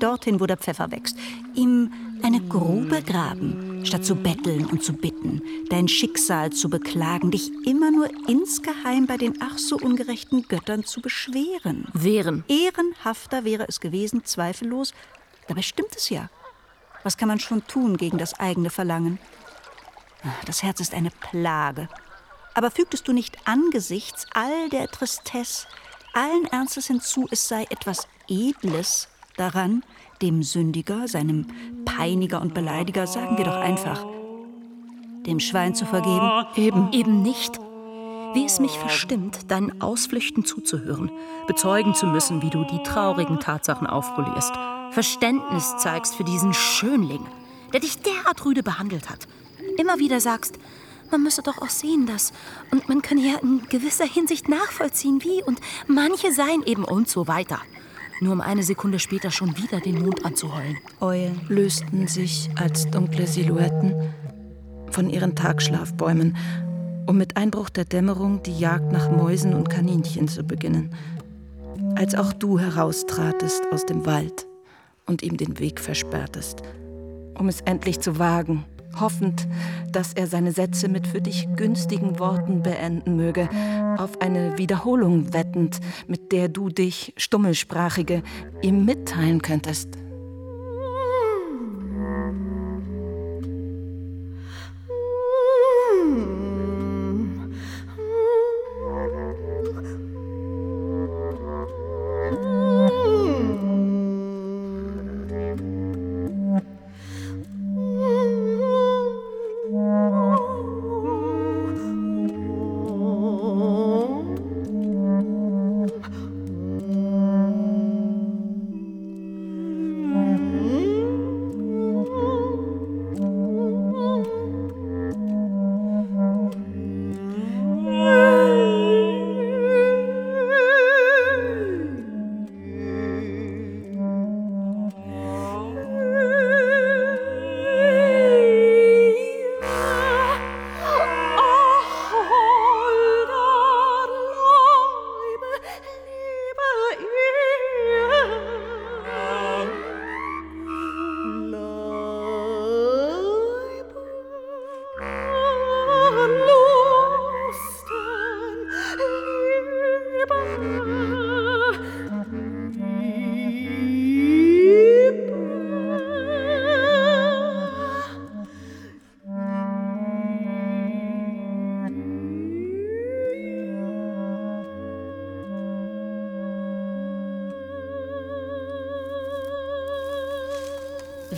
dorthin, 0.00 0.40
wo 0.40 0.46
der 0.46 0.56
Pfeffer 0.56 0.90
wächst. 0.90 1.16
Ihm 1.54 1.92
eine 2.22 2.40
Grube 2.40 3.00
graben, 3.02 3.73
statt 3.84 4.04
zu 4.04 4.14
betteln 4.16 4.66
und 4.66 4.82
zu 4.82 4.92
bitten, 4.92 5.42
dein 5.68 5.88
Schicksal 5.88 6.50
zu 6.50 6.68
beklagen, 6.70 7.30
dich 7.30 7.50
immer 7.66 7.90
nur 7.90 8.08
insgeheim 8.28 9.06
bei 9.06 9.16
den 9.16 9.40
ach 9.40 9.58
so 9.58 9.76
ungerechten 9.76 10.48
Göttern 10.48 10.84
zu 10.84 11.00
beschweren. 11.00 11.86
Wehren. 11.92 12.44
Ehrenhafter 12.48 13.44
wäre 13.44 13.66
es 13.68 13.80
gewesen, 13.80 14.24
zweifellos. 14.24 14.94
Dabei 15.48 15.62
stimmt 15.62 15.94
es 15.96 16.10
ja. 16.10 16.30
Was 17.02 17.16
kann 17.16 17.28
man 17.28 17.40
schon 17.40 17.66
tun 17.66 17.96
gegen 17.96 18.18
das 18.18 18.38
eigene 18.40 18.70
Verlangen? 18.70 19.18
Das 20.46 20.62
Herz 20.62 20.80
ist 20.80 20.94
eine 20.94 21.10
Plage. 21.10 21.88
Aber 22.54 22.70
fügtest 22.70 23.06
du 23.08 23.12
nicht 23.12 23.36
angesichts 23.46 24.26
all 24.32 24.68
der 24.70 24.88
Tristesse, 24.88 25.66
allen 26.14 26.46
Ernstes 26.46 26.86
hinzu, 26.86 27.26
es 27.30 27.48
sei 27.48 27.64
etwas 27.64 28.06
Edles 28.28 29.08
daran, 29.36 29.84
dem 30.22 30.42
Sündiger, 30.42 31.08
seinem 31.08 31.46
Peiniger 31.84 32.40
und 32.40 32.54
Beleidiger, 32.54 33.06
sagen 33.06 33.36
wir 33.36 33.44
doch 33.44 33.56
einfach, 33.56 34.04
dem 35.26 35.40
Schwein 35.40 35.74
zu 35.74 35.86
vergeben? 35.86 36.30
Eben. 36.56 36.92
Eben 36.92 37.22
nicht. 37.22 37.58
Wie 38.34 38.44
es 38.44 38.58
mich 38.58 38.72
verstimmt, 38.72 39.50
deinen 39.50 39.80
Ausflüchten 39.80 40.44
zuzuhören, 40.44 41.10
bezeugen 41.46 41.94
zu 41.94 42.06
müssen, 42.06 42.42
wie 42.42 42.50
du 42.50 42.64
die 42.64 42.82
traurigen 42.82 43.38
Tatsachen 43.38 43.86
aufpolierst, 43.86 44.52
Verständnis 44.90 45.76
zeigst 45.78 46.16
für 46.16 46.24
diesen 46.24 46.52
Schönling, 46.52 47.24
der 47.72 47.80
dich 47.80 47.98
derart 47.98 48.44
rüde 48.44 48.62
behandelt 48.62 49.08
hat. 49.08 49.28
Immer 49.76 49.98
wieder 49.98 50.20
sagst, 50.20 50.58
man 51.10 51.22
müsse 51.22 51.42
doch 51.42 51.58
auch 51.58 51.68
sehen, 51.68 52.06
dass. 52.06 52.32
Und 52.72 52.88
man 52.88 53.02
könne 53.02 53.20
ja 53.20 53.38
in 53.38 53.62
gewisser 53.68 54.06
Hinsicht 54.06 54.48
nachvollziehen, 54.48 55.22
wie. 55.22 55.42
Und 55.44 55.60
manche 55.86 56.32
seien 56.32 56.64
eben 56.64 56.84
und 56.84 57.08
so 57.08 57.28
weiter 57.28 57.60
nur 58.20 58.32
um 58.32 58.40
eine 58.40 58.62
Sekunde 58.62 58.98
später 58.98 59.30
schon 59.30 59.56
wieder 59.56 59.80
den 59.80 60.00
Mond 60.02 60.24
anzuheulen. 60.24 60.78
Eulen 61.00 61.40
lösten 61.48 62.06
sich 62.06 62.50
als 62.56 62.88
dunkle 62.90 63.26
Silhouetten 63.26 63.94
von 64.90 65.10
ihren 65.10 65.34
Tagschlafbäumen, 65.34 66.36
um 67.06 67.18
mit 67.18 67.36
Einbruch 67.36 67.68
der 67.68 67.84
Dämmerung 67.84 68.42
die 68.42 68.58
Jagd 68.58 68.92
nach 68.92 69.10
Mäusen 69.10 69.54
und 69.54 69.68
Kaninchen 69.68 70.28
zu 70.28 70.44
beginnen. 70.44 70.94
Als 71.96 72.14
auch 72.14 72.32
du 72.32 72.58
heraustratest 72.58 73.62
aus 73.72 73.84
dem 73.86 74.06
Wald 74.06 74.46
und 75.06 75.22
ihm 75.22 75.36
den 75.36 75.58
Weg 75.58 75.80
versperrtest, 75.80 76.62
um 77.38 77.48
es 77.48 77.60
endlich 77.62 78.00
zu 78.00 78.18
wagen, 78.18 78.64
hoffend, 79.00 79.46
dass 79.90 80.12
er 80.12 80.26
seine 80.26 80.52
Sätze 80.52 80.88
mit 80.88 81.06
für 81.06 81.20
dich 81.20 81.48
günstigen 81.56 82.18
Worten 82.18 82.62
beenden 82.62 83.16
möge, 83.16 83.48
auf 83.96 84.20
eine 84.20 84.58
Wiederholung 84.58 85.32
wettend, 85.32 85.80
mit 86.06 86.32
der 86.32 86.48
du 86.48 86.68
dich, 86.68 87.14
Stummelsprachige, 87.16 88.22
ihm 88.62 88.84
mitteilen 88.84 89.42
könntest. 89.42 90.03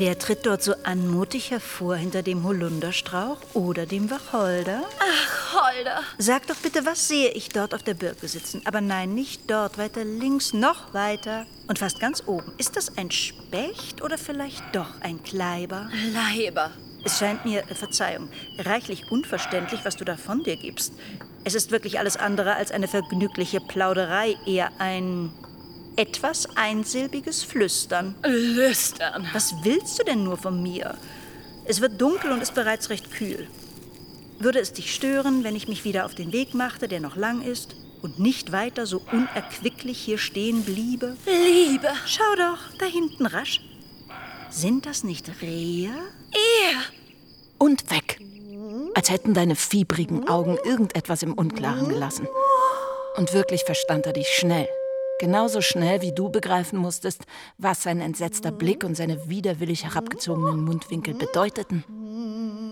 Wer 0.06 0.20
tritt 0.20 0.46
dort 0.46 0.62
so 0.62 0.72
anmutig 0.84 1.50
hervor 1.50 1.96
hinter 1.96 2.22
dem 2.22 2.44
Holunderstrauch 2.44 3.38
oder 3.54 3.86
dem 3.86 4.08
Wacholder? 4.08 4.84
Ach, 5.00 5.60
Holder. 5.60 6.00
Sag 6.16 6.46
doch 6.46 6.54
bitte, 6.54 6.86
was 6.86 7.08
sehe 7.08 7.30
ich 7.30 7.48
dort 7.48 7.74
auf 7.74 7.82
der 7.82 7.94
Birke 7.94 8.28
sitzen? 8.28 8.62
Aber 8.66 8.80
nein, 8.80 9.16
nicht 9.16 9.50
dort, 9.50 9.78
weiter 9.78 10.04
links, 10.04 10.52
noch 10.52 10.94
weiter 10.94 11.44
und 11.66 11.80
fast 11.80 11.98
ganz 11.98 12.22
oben. 12.24 12.52
Ist 12.56 12.76
das 12.76 12.96
ein 12.96 13.10
Specht 13.10 14.00
oder 14.00 14.16
vielleicht 14.16 14.62
doch 14.76 15.00
ein 15.00 15.24
Kleiber? 15.24 15.90
Leiber. 16.12 16.70
Es 17.04 17.18
scheint 17.18 17.44
mir, 17.44 17.68
äh, 17.68 17.74
Verzeihung, 17.74 18.28
reichlich 18.58 19.10
unverständlich, 19.10 19.80
was 19.84 19.96
du 19.96 20.04
da 20.04 20.16
von 20.16 20.44
dir 20.44 20.56
gibst. 20.56 20.92
Es 21.42 21.56
ist 21.56 21.72
wirklich 21.72 21.98
alles 21.98 22.16
andere 22.16 22.54
als 22.54 22.70
eine 22.70 22.86
vergnügliche 22.86 23.60
Plauderei, 23.60 24.36
eher 24.46 24.70
ein 24.78 25.32
etwas 25.96 26.48
einsilbiges 26.56 27.42
Flüstern. 27.42 28.14
Lüstern. 28.24 29.28
Was 29.32 29.54
willst 29.62 29.98
du 29.98 30.04
denn 30.04 30.24
nur 30.24 30.36
von 30.36 30.62
mir? 30.62 30.96
Es 31.64 31.80
wird 31.80 32.00
dunkel 32.00 32.30
und 32.32 32.42
ist 32.42 32.54
bereits 32.54 32.90
recht 32.90 33.10
kühl. 33.10 33.48
Würde 34.38 34.60
es 34.60 34.72
dich 34.72 34.94
stören, 34.94 35.42
wenn 35.44 35.56
ich 35.56 35.68
mich 35.68 35.84
wieder 35.84 36.04
auf 36.04 36.14
den 36.14 36.32
Weg 36.32 36.54
machte, 36.54 36.88
der 36.88 37.00
noch 37.00 37.16
lang 37.16 37.42
ist, 37.42 37.74
und 38.02 38.20
nicht 38.20 38.52
weiter 38.52 38.86
so 38.86 39.02
unerquicklich 39.10 39.98
hier 39.98 40.18
stehen 40.18 40.62
bliebe? 40.62 41.16
Liebe. 41.24 41.88
Schau 42.04 42.34
doch, 42.36 42.58
da 42.78 42.84
hinten 42.86 43.26
rasch. 43.26 43.60
Sind 44.50 44.86
das 44.86 45.02
nicht 45.02 45.30
Rehe? 45.40 45.90
Er. 45.90 46.82
Und 47.58 47.90
weg. 47.90 48.20
Als 48.94 49.10
hätten 49.10 49.34
deine 49.34 49.56
fiebrigen 49.56 50.28
Augen 50.28 50.58
irgendetwas 50.64 51.22
im 51.22 51.32
Unklaren 51.32 51.88
gelassen. 51.88 52.28
Und 53.16 53.32
wirklich 53.32 53.64
verstand 53.64 54.06
er 54.06 54.12
dich 54.12 54.28
schnell. 54.28 54.68
Genauso 55.18 55.62
schnell, 55.62 56.02
wie 56.02 56.12
du 56.12 56.28
begreifen 56.28 56.78
musstest, 56.78 57.24
was 57.56 57.82
sein 57.82 58.00
entsetzter 58.00 58.52
Blick 58.52 58.84
und 58.84 58.96
seine 58.96 59.28
widerwillig 59.28 59.84
herabgezogenen 59.84 60.62
Mundwinkel 60.62 61.14
bedeuteten. 61.14 61.84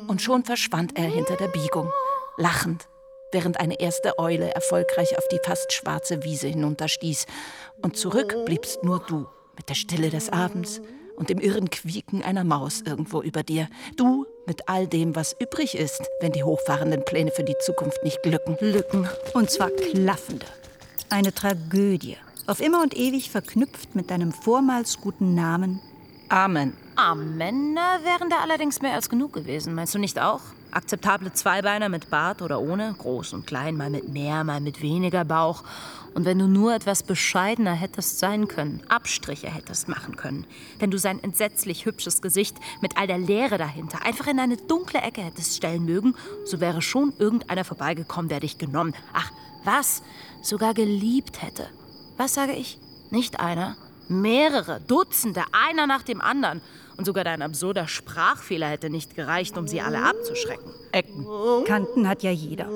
Und 0.09 0.21
schon 0.21 0.45
verschwand 0.45 0.99
er 0.99 1.07
hinter 1.07 1.37
der 1.37 1.49
Biegung, 1.49 1.91
lachend, 2.37 2.87
während 3.33 3.59
eine 3.61 3.81
erste 3.81 4.19
Eule 4.19 4.55
erfolgreich 4.55 5.17
auf 5.17 5.27
die 5.29 5.41
fast 5.43 5.73
schwarze 5.73 6.23
Wiese 6.23 6.49
hinunterstieß. 6.49 7.25
Und 7.81 7.97
zurück 7.97 8.37
bliebst 8.45 8.85
nur 8.85 9.01
du, 9.01 9.27
mit 9.57 9.71
der 9.71 9.75
Stille 9.75 10.11
des 10.11 10.29
Abends 10.31 10.83
und 11.17 11.31
dem 11.31 11.39
irren 11.39 11.71
Quieken 11.71 12.23
einer 12.23 12.45
Maus 12.45 12.83
irgendwo 12.83 13.23
über 13.23 13.43
dir. 13.43 13.69
Du 13.97 14.27
mit 14.47 14.69
all 14.69 14.87
dem, 14.87 15.17
was 15.17 15.35
übrig 15.41 15.75
ist, 15.77 16.03
wenn 16.21 16.33
die 16.33 16.45
hochfahrenden 16.45 17.05
Pläne 17.07 17.31
für 17.31 17.45
die 17.45 17.57
Zukunft 17.59 18.03
nicht 18.05 18.23
glücken. 18.23 18.59
Lücken. 18.61 19.09
Und 19.33 19.51
zwar 19.51 19.71
klaffende. 19.71 20.47
Eine 21.09 21.33
Tragödie. 21.33 22.19
Auf 22.47 22.61
immer 22.61 22.83
und 22.83 22.95
ewig 22.95 23.31
verknüpft 23.31 23.95
mit 23.95 24.11
deinem 24.11 24.33
vormals 24.33 25.01
guten 25.01 25.35
Namen. 25.35 25.81
Amen. 26.29 26.75
Amen 26.97 27.75
wären 28.05 28.31
da 28.31 28.41
allerdings 28.43 28.83
mehr 28.83 28.95
als 28.95 29.09
genug 29.09 29.33
gewesen. 29.33 29.75
Meinst 29.75 29.95
du 29.95 29.99
nicht 29.99 30.19
auch? 30.21 30.41
Akzeptable 30.71 31.33
Zweibeiner 31.33 31.89
mit 31.89 32.11
Bart 32.11 32.43
oder 32.43 32.61
ohne, 32.61 32.95
groß 32.99 33.33
und 33.33 33.47
klein, 33.47 33.77
mal 33.77 33.91
mit 33.91 34.09
mehr, 34.09 34.45
mal 34.45 34.61
mit 34.61 34.83
weniger 34.83 35.25
Bauch. 35.25 35.63
Und 36.15 36.25
wenn 36.25 36.39
du 36.39 36.47
nur 36.47 36.75
etwas 36.75 37.03
bescheidener 37.03 37.73
hättest 37.73 38.19
sein 38.19 38.47
können, 38.47 38.83
Abstriche 38.89 39.49
hättest 39.51 39.89
machen 39.89 40.17
können, 40.17 40.47
wenn 40.79 40.91
du 40.91 40.99
sein 40.99 41.23
entsetzlich 41.23 41.87
hübsches 41.87 42.23
Gesicht 42.23 42.57
mit 42.81 42.97
all 42.97 43.07
der 43.07 43.19
Leere 43.19 43.59
dahinter 43.59 44.05
einfach 44.05 44.27
in 44.27 44.39
eine 44.39 44.57
dunkle 44.57 45.01
Ecke 45.01 45.23
hättest 45.23 45.57
stellen 45.57 45.85
mögen, 45.85 46.15
so 46.45 46.61
wäre 46.61 46.83
schon 46.83 47.13
irgendeiner 47.19 47.65
vorbeigekommen, 47.65 48.29
der 48.29 48.41
dich 48.41 48.59
genommen, 48.59 48.95
ach, 49.13 49.31
was, 49.65 50.03
sogar 50.43 50.75
geliebt 50.75 51.43
hätte. 51.43 51.69
Was 52.17 52.35
sage 52.35 52.53
ich? 52.53 52.79
Nicht 53.11 53.41
einer, 53.41 53.77
mehrere, 54.09 54.81
Dutzende, 54.81 55.43
einer 55.53 55.87
nach 55.87 56.03
dem 56.03 56.21
anderen. 56.21 56.61
Und 56.97 57.05
sogar 57.07 57.25
dein 57.25 57.43
absurder 57.43 57.89
Sprachfehler 57.89 58.69
hätte 58.69 58.89
nicht 58.89 59.17
gereicht, 59.17 59.59
um 59.59 59.67
sie 59.67 59.81
alle 59.81 60.05
abzuschrecken. 60.05 60.73
Ecken. 60.93 61.27
Kanten 61.65 62.09
hat 62.09 62.23
ja 62.23 62.31
jeder. 62.31 62.69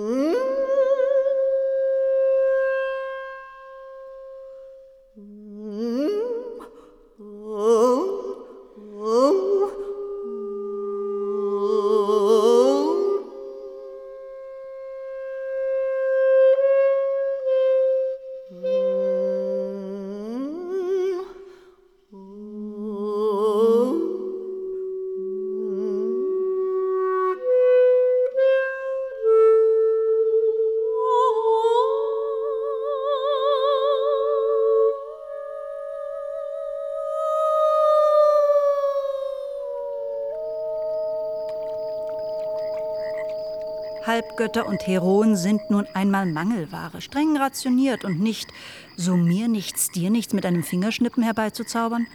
Halbgötter 44.38 44.68
und 44.68 44.86
Heroen 44.86 45.34
sind 45.34 45.68
nun 45.68 45.84
einmal 45.94 46.24
Mangelware, 46.24 47.00
streng 47.00 47.36
rationiert 47.36 48.04
und 48.04 48.20
nicht 48.20 48.48
so 48.96 49.16
mir 49.16 49.48
nichts, 49.48 49.90
dir 49.90 50.10
nichts 50.10 50.32
mit 50.32 50.46
einem 50.46 50.62
Fingerschnippen 50.62 51.24
herbeizuzaubern. 51.24 52.06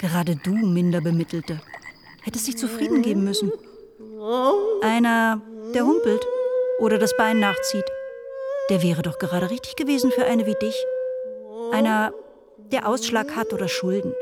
Gerade 0.00 0.34
du, 0.34 0.50
Minderbemittelte, 0.50 1.60
hättest 2.22 2.48
dich 2.48 2.58
zufrieden 2.58 3.02
geben 3.02 3.22
müssen. 3.22 3.52
Einer, 4.82 5.40
der 5.72 5.86
humpelt 5.86 6.26
oder 6.80 6.98
das 6.98 7.16
Bein 7.16 7.38
nachzieht, 7.38 7.86
der 8.68 8.82
wäre 8.82 9.02
doch 9.02 9.20
gerade 9.20 9.48
richtig 9.48 9.76
gewesen 9.76 10.10
für 10.10 10.24
eine 10.24 10.46
wie 10.46 10.56
dich. 10.60 10.84
Einer, 11.70 12.12
der 12.72 12.88
Ausschlag 12.88 13.36
hat 13.36 13.52
oder 13.52 13.68
Schulden. 13.68 14.12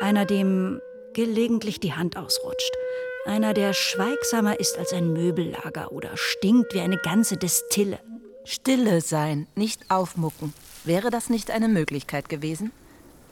Einer, 0.00 0.26
dem 0.26 0.80
gelegentlich 1.12 1.80
die 1.80 1.92
Hand 1.92 2.16
ausrutscht. 2.16 2.76
Einer, 3.24 3.54
der 3.54 3.72
schweigsamer 3.72 4.58
ist 4.58 4.76
als 4.78 4.92
ein 4.92 5.12
Möbellager 5.12 5.92
oder 5.92 6.16
stinkt 6.16 6.74
wie 6.74 6.80
eine 6.80 6.98
ganze 6.98 7.36
Destille. 7.36 8.00
Stille 8.44 9.00
sein, 9.00 9.46
nicht 9.54 9.90
aufmucken. 9.92 10.52
Wäre 10.82 11.10
das 11.10 11.30
nicht 11.30 11.52
eine 11.52 11.68
Möglichkeit 11.68 12.28
gewesen? 12.28 12.72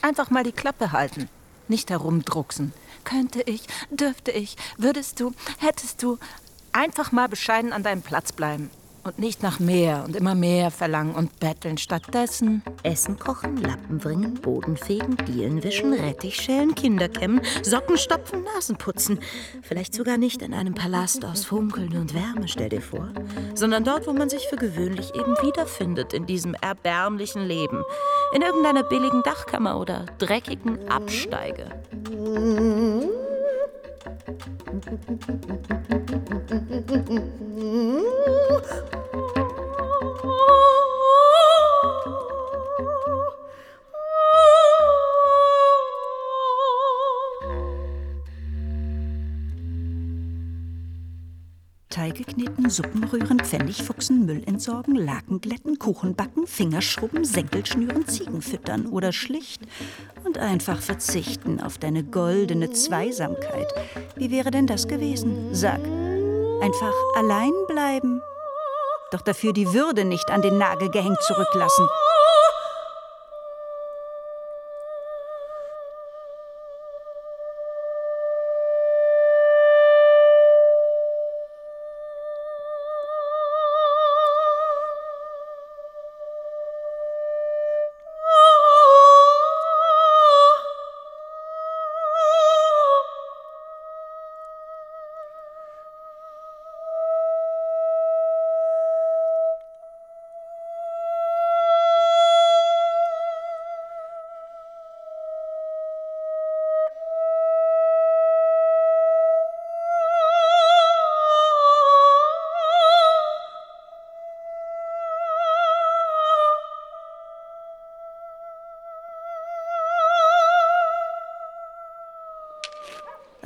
Einfach 0.01 0.29
mal 0.29 0.45
die 0.45 0.53
Klappe 0.53 0.93
halten, 0.93 1.27
nicht 1.67 1.89
herumdrucksen. 1.89 2.71
Könnte 3.03 3.41
ich, 3.41 3.63
dürfte 3.89 4.31
ich, 4.31 4.55
würdest 4.77 5.19
du, 5.19 5.33
hättest 5.57 6.01
du. 6.01 6.17
Einfach 6.71 7.11
mal 7.11 7.27
bescheiden 7.27 7.73
an 7.73 7.83
deinem 7.83 8.01
Platz 8.01 8.31
bleiben. 8.31 8.69
Und 9.03 9.17
nicht 9.17 9.41
nach 9.41 9.59
mehr 9.59 10.03
und 10.05 10.15
immer 10.15 10.35
mehr 10.35 10.69
verlangen 10.69 11.15
und 11.15 11.39
betteln. 11.39 11.77
Stattdessen 11.79 12.61
Essen 12.83 13.17
kochen, 13.17 13.57
Lappen 13.57 13.97
bringen, 13.97 14.35
Boden 14.35 14.77
fegen, 14.77 15.17
Dielen 15.27 15.63
wischen, 15.63 15.93
Rettich 15.93 16.35
schälen, 16.35 16.75
Kinder 16.75 17.09
kämmen, 17.09 17.41
Socken 17.63 17.97
stopfen, 17.97 18.43
Nasen 18.43 18.77
putzen. 18.77 19.19
Vielleicht 19.63 19.95
sogar 19.95 20.17
nicht 20.17 20.41
in 20.43 20.53
einem 20.53 20.75
Palast 20.75 21.25
aus 21.25 21.45
Funkeln 21.45 21.95
und 21.97 22.13
Wärme, 22.13 22.47
stell 22.47 22.69
dir 22.69 22.81
vor, 22.81 23.09
sondern 23.55 23.83
dort, 23.83 24.05
wo 24.05 24.13
man 24.13 24.29
sich 24.29 24.47
für 24.47 24.55
gewöhnlich 24.57 25.15
eben 25.15 25.35
wiederfindet 25.41 26.13
in 26.13 26.27
diesem 26.27 26.53
erbärmlichen 26.53 27.45
Leben. 27.45 27.83
In 28.35 28.43
irgendeiner 28.43 28.83
billigen 28.83 29.23
Dachkammer 29.23 29.79
oder 29.79 30.05
dreckigen 30.19 30.89
Absteige. 30.89 31.71
음. 37.57 38.05
Teige 51.91 52.23
kneten, 52.23 52.69
Suppen 52.69 53.03
rühren, 53.03 53.39
Pfennig 53.39 53.83
fuchsen, 53.83 54.25
Müll 54.25 54.43
entsorgen, 54.45 54.95
Laken 54.95 55.41
glätten, 55.41 55.77
Kuchen 55.77 56.15
backen, 56.15 56.47
Fingerschrubben, 56.47 57.25
Senkel 57.25 57.65
schnüren, 57.65 58.07
Ziegen 58.07 58.41
füttern 58.41 58.87
oder 58.87 59.11
schlicht 59.11 59.61
und 60.23 60.37
einfach 60.37 60.81
verzichten 60.81 61.59
auf 61.59 61.77
deine 61.77 62.03
goldene 62.03 62.71
Zweisamkeit. 62.71 63.73
Wie 64.15 64.31
wäre 64.31 64.51
denn 64.51 64.67
das 64.67 64.87
gewesen? 64.87 65.53
Sag, 65.53 65.81
einfach 66.61 66.93
allein 67.15 67.51
bleiben. 67.67 68.21
Doch 69.11 69.21
dafür 69.21 69.51
die 69.51 69.73
Würde 69.73 70.05
nicht 70.05 70.31
an 70.31 70.41
den 70.41 70.57
Nagel 70.57 70.89
gehängt 70.89 71.21
zurücklassen. 71.21 71.87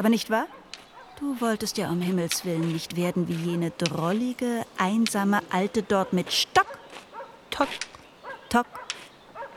Aber 0.05 0.11
nicht 0.11 0.29
wahr? 0.29 0.45
Du 1.19 1.41
wolltest 1.41 1.79
ja 1.79 1.89
um 1.89 1.99
Himmels 1.99 2.45
Willen 2.45 2.71
nicht 2.71 2.95
werden 2.95 3.27
wie 3.27 3.33
jene 3.33 3.71
drollige, 3.71 4.63
einsame 4.77 5.41
Alte 5.49 5.81
dort 5.81 6.13
mit 6.13 6.31
Stock, 6.31 6.77
Tock, 7.49 7.69
Tock, 8.49 8.67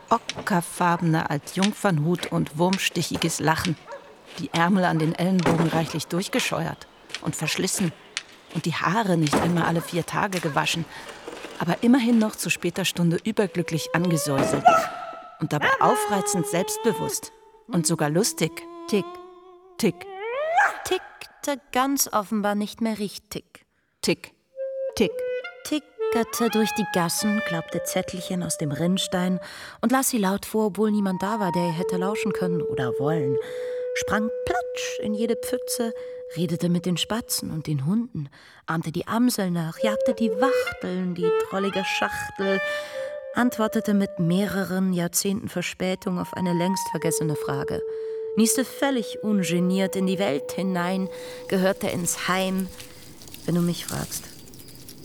ockerfarbener 0.09 1.29
als 1.29 1.55
Jungfernhut 1.55 2.31
und 2.31 2.57
wurmstichiges 2.57 3.39
Lachen. 3.39 3.77
Die 4.39 4.49
Ärmel 4.51 4.85
an 4.85 4.97
den 4.97 5.13
Ellenbogen 5.13 5.67
reichlich 5.67 6.07
durchgescheuert 6.07 6.87
und 7.21 7.35
verschlissen 7.35 7.91
und 8.55 8.65
die 8.65 8.73
Haare 8.73 9.17
nicht 9.17 9.35
einmal 9.35 9.65
alle 9.65 9.81
vier 9.81 10.07
Tage 10.07 10.39
gewaschen, 10.39 10.83
aber 11.59 11.83
immerhin 11.83 12.17
noch 12.17 12.35
zu 12.35 12.49
später 12.49 12.85
Stunde 12.85 13.19
überglücklich 13.23 13.89
angesäuselt 13.93 14.65
und 15.41 15.53
dabei 15.53 15.69
aufreizend 15.79 16.47
selbstbewusst 16.47 17.33
und 17.67 17.85
sogar 17.85 18.09
lustig. 18.09 18.63
Tick, 18.87 19.05
Tick, 19.77 20.08
Tickte 21.49 21.61
ganz 21.71 22.07
offenbar 22.11 22.53
nicht 22.53 22.79
mehr 22.79 22.99
richtig. 22.99 23.65
tick. 24.01 24.33
Tick. 24.95 25.11
Tickerte 25.63 26.49
durch 26.51 26.69
die 26.77 26.85
Gassen, 26.93 27.41
klappte 27.47 27.81
Zettelchen 27.83 28.43
aus 28.43 28.57
dem 28.57 28.71
Rinnstein 28.71 29.39
und 29.81 29.91
las 29.91 30.09
sie 30.09 30.19
laut 30.19 30.45
vor, 30.45 30.67
obwohl 30.67 30.91
niemand 30.91 31.23
da 31.23 31.39
war, 31.39 31.51
der 31.51 31.67
ihr 31.67 31.71
hätte 31.71 31.97
lauschen 31.97 32.33
können 32.33 32.61
oder 32.61 32.91
wollen. 32.99 33.35
Sprang 33.95 34.29
platsch 34.45 34.99
in 35.01 35.15
jede 35.15 35.35
Pfütze, 35.35 35.93
redete 36.37 36.69
mit 36.69 36.85
den 36.85 36.97
Spatzen 36.97 37.51
und 37.51 37.65
den 37.65 37.85
Hunden, 37.85 38.29
ahmte 38.67 38.91
die 38.91 39.07
Amsel 39.07 39.49
nach, 39.49 39.79
jagte 39.79 40.13
die 40.13 40.31
Wachteln, 40.31 41.15
die 41.15 41.29
trollige 41.49 41.83
Schachtel, 41.83 42.59
antwortete 43.33 43.95
mit 43.95 44.19
mehreren 44.19 44.93
Jahrzehnten 44.93 45.49
Verspätung 45.49 46.19
auf 46.19 46.33
eine 46.33 46.53
längst 46.53 46.87
vergessene 46.89 47.35
Frage, 47.35 47.81
nieste 48.37 48.65
völlig 48.65 49.23
ungeniert 49.23 49.95
in 49.95 50.07
die 50.07 50.19
Welt 50.19 50.51
hinein, 50.51 51.09
gehörte 51.47 51.87
ins 51.87 52.27
Heim, 52.27 52.67
wenn 53.45 53.55
du 53.55 53.61
mich 53.61 53.85
fragst. 53.85 54.23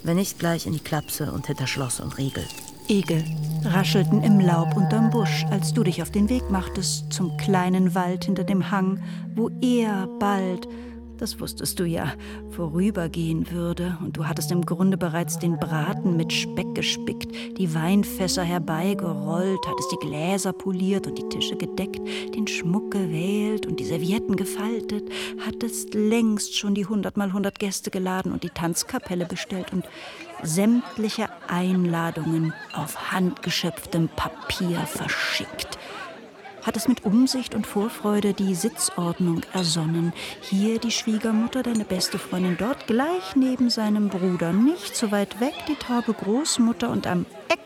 Wenn 0.02 0.16
nicht 0.16 0.38
gleich 0.38 0.66
in 0.66 0.72
die 0.72 0.80
Klapse 0.80 1.32
und 1.32 1.46
hinter 1.46 1.66
Schloss 1.66 2.00
und 2.00 2.18
Riegel. 2.18 2.44
Igel 2.88 3.24
raschelten 3.64 4.22
im 4.22 4.40
Laub 4.40 4.76
unterm 4.76 5.08
Busch, 5.08 5.46
als 5.50 5.72
du 5.72 5.82
dich 5.82 6.02
auf 6.02 6.10
den 6.10 6.28
Weg 6.28 6.50
machtest 6.50 7.10
zum 7.10 7.36
kleinen 7.38 7.94
Wald 7.94 8.26
hinter 8.26 8.44
dem 8.44 8.70
Hang, 8.70 9.02
wo 9.34 9.48
er 9.62 10.06
bald, 10.18 10.68
das 11.18 11.40
wusstest 11.40 11.78
du 11.80 11.84
ja, 11.84 12.12
vorübergehen 12.50 13.50
würde, 13.50 13.96
und 14.00 14.16
du 14.16 14.26
hattest 14.26 14.50
im 14.50 14.64
Grunde 14.64 14.96
bereits 14.96 15.38
den 15.38 15.58
Braten 15.58 16.16
mit 16.16 16.32
Speck 16.32 16.74
gespickt, 16.74 17.32
die 17.58 17.74
Weinfässer 17.74 18.42
herbeigerollt, 18.42 19.60
hattest 19.66 19.92
die 19.92 20.06
Gläser 20.06 20.52
poliert 20.52 21.06
und 21.06 21.18
die 21.18 21.28
Tische 21.28 21.56
gedeckt, 21.56 22.00
den 22.34 22.46
Schmuck 22.46 22.90
gewählt 22.90 23.66
und 23.66 23.80
die 23.80 23.84
Servietten 23.84 24.36
gefaltet, 24.36 25.04
hattest 25.44 25.94
längst 25.94 26.56
schon 26.56 26.74
die 26.74 26.86
hundertmal 26.86 27.32
hundert 27.32 27.58
Gäste 27.58 27.90
geladen 27.90 28.32
und 28.32 28.42
die 28.42 28.50
Tanzkapelle 28.50 29.26
bestellt 29.26 29.72
und 29.72 29.84
sämtliche 30.42 31.28
Einladungen 31.48 32.52
auf 32.74 33.12
handgeschöpftem 33.12 34.08
Papier 34.08 34.80
verschickt. 34.80 35.78
Hat 36.64 36.76
es 36.76 36.88
mit 36.88 37.04
Umsicht 37.04 37.54
und 37.54 37.66
Vorfreude 37.66 38.32
die 38.32 38.54
Sitzordnung 38.54 39.42
ersonnen. 39.52 40.14
Hier 40.40 40.78
die 40.78 40.90
Schwiegermutter, 40.90 41.62
deine 41.62 41.84
beste 41.84 42.18
Freundin 42.18 42.56
dort, 42.58 42.86
gleich 42.86 43.36
neben 43.36 43.68
seinem 43.68 44.08
Bruder, 44.08 44.52
nicht 44.52 44.96
so 44.96 45.12
weit 45.12 45.40
weg 45.40 45.52
die 45.68 45.76
taube 45.76 46.14
Großmutter 46.14 46.90
und 46.90 47.06
am 47.06 47.26
Eck 47.48 47.60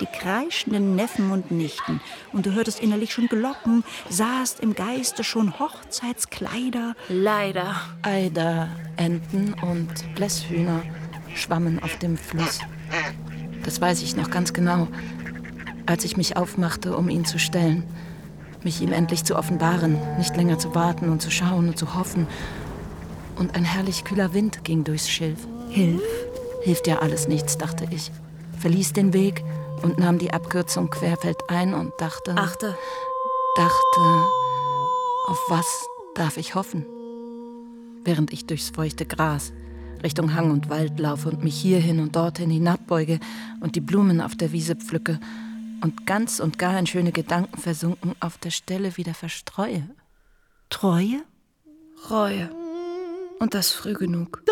die 0.00 0.06
kreischenden 0.06 0.94
Neffen 0.94 1.32
und 1.32 1.50
Nichten. 1.50 2.00
Und 2.32 2.46
du 2.46 2.52
hörtest 2.52 2.80
innerlich 2.80 3.12
schon 3.12 3.26
Glocken, 3.26 3.84
sahst 4.08 4.60
im 4.60 4.74
Geiste 4.74 5.24
schon 5.24 5.58
Hochzeitskleider. 5.58 6.94
Leider. 7.08 7.76
Eider, 8.02 8.68
Enten 8.96 9.54
und 9.54 10.14
Blässhühner 10.14 10.82
schwammen 11.34 11.82
auf 11.82 11.98
dem 11.98 12.16
Fluss. 12.16 12.60
Das 13.64 13.80
weiß 13.80 14.02
ich 14.02 14.16
noch 14.16 14.30
ganz 14.30 14.52
genau, 14.52 14.88
als 15.86 16.04
ich 16.04 16.16
mich 16.16 16.36
aufmachte, 16.36 16.96
um 16.96 17.08
ihn 17.08 17.24
zu 17.24 17.38
stellen, 17.38 17.84
mich 18.64 18.80
ihm 18.80 18.92
endlich 18.92 19.24
zu 19.24 19.36
offenbaren, 19.36 19.98
nicht 20.18 20.36
länger 20.36 20.58
zu 20.58 20.74
warten 20.74 21.08
und 21.08 21.22
zu 21.22 21.30
schauen 21.30 21.68
und 21.68 21.78
zu 21.78 21.94
hoffen. 21.94 22.26
Und 23.36 23.54
ein 23.54 23.64
herrlich 23.64 24.04
kühler 24.04 24.34
Wind 24.34 24.64
ging 24.64 24.84
durchs 24.84 25.08
Schilf. 25.08 25.46
Hilf. 25.70 26.02
Hilft 26.62 26.86
ja 26.86 26.98
alles 26.98 27.26
nichts, 27.26 27.56
dachte 27.56 27.86
ich. 27.90 28.10
Verließ 28.58 28.92
den 28.92 29.12
Weg 29.12 29.42
und 29.82 29.98
nahm 29.98 30.18
die 30.18 30.32
Abkürzung 30.32 30.90
querfeldein 30.90 31.72
und 31.72 31.92
dachte, 31.98 32.34
Achte. 32.36 32.76
dachte, 33.56 34.26
auf 35.26 35.38
was 35.48 35.86
darf 36.14 36.36
ich 36.36 36.54
hoffen? 36.54 36.84
Während 38.04 38.32
ich 38.32 38.46
durchs 38.46 38.70
feuchte 38.70 39.06
Gras 39.06 39.52
Richtung 40.02 40.34
Hang 40.34 40.50
und 40.50 40.70
Wald 40.70 40.98
laufe 40.98 41.28
und 41.28 41.44
mich 41.44 41.56
hierhin 41.56 42.00
und 42.00 42.16
dorthin 42.16 42.50
hinabbeuge 42.50 43.20
und 43.60 43.76
die 43.76 43.80
Blumen 43.80 44.20
auf 44.20 44.34
der 44.34 44.52
Wiese 44.52 44.76
pflücke 44.76 45.20
und 45.82 46.06
ganz 46.06 46.40
und 46.40 46.58
gar 46.58 46.78
in 46.78 46.86
schöne 46.86 47.12
Gedanken 47.12 47.58
versunken 47.58 48.14
auf 48.20 48.38
der 48.38 48.50
Stelle 48.50 48.96
wieder 48.96 49.14
verstreue. 49.14 49.88
Treue? 50.68 51.22
Reue. 52.10 52.50
Und 53.38 53.54
das 53.54 53.72
früh 53.72 53.94
genug. 53.94 54.42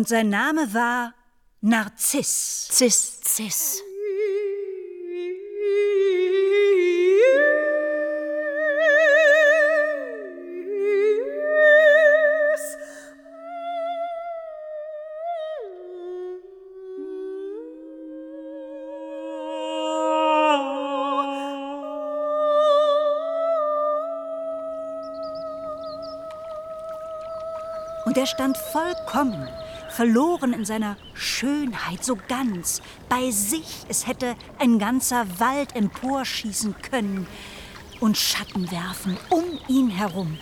Und 0.00 0.08
sein 0.08 0.30
Name 0.30 0.72
war 0.72 1.12
Narziss. 1.60 2.70
Cis. 2.72 3.20
Cis. 3.22 3.82
Und 28.06 28.16
er 28.16 28.24
stand 28.26 28.56
vollkommen, 28.56 29.46
verloren 29.90 30.52
in 30.52 30.64
seiner 30.64 30.96
Schönheit, 31.14 32.04
so 32.04 32.16
ganz, 32.28 32.80
bei 33.08 33.30
sich. 33.30 33.84
Es 33.88 34.06
hätte 34.06 34.36
ein 34.58 34.78
ganzer 34.78 35.26
Wald 35.38 35.74
emporschießen 35.74 36.74
können 36.82 37.26
und 38.00 38.16
Schatten 38.16 38.70
werfen 38.70 39.16
um 39.30 39.44
ihn 39.68 39.90
herum. 39.90 40.38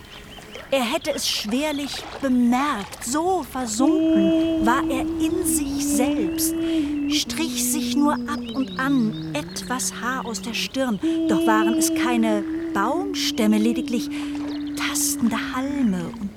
Er 0.71 0.85
hätte 0.85 1.15
es 1.15 1.27
schwerlich 1.27 2.05
bemerkt, 2.21 3.03
so 3.03 3.43
versunken 3.43 4.67
war 4.67 4.83
er 4.91 5.01
in 5.01 5.47
sich 5.47 5.87
selbst, 5.87 6.55
strich 7.09 7.73
sich 7.73 7.97
nur 7.97 8.13
ab 8.13 8.41
und 8.55 8.79
an 8.79 9.35
etwas 9.35 9.95
Haar 9.95 10.27
aus 10.27 10.43
der 10.43 10.53
Stirn, 10.53 11.01
doch 11.27 11.47
waren 11.47 11.75
es 11.75 11.95
keine 11.95 12.45
Baumstämme, 12.75 13.57
lediglich 13.57 14.11
tastende 14.77 15.39
Halme 15.55 16.11
und 16.21 16.28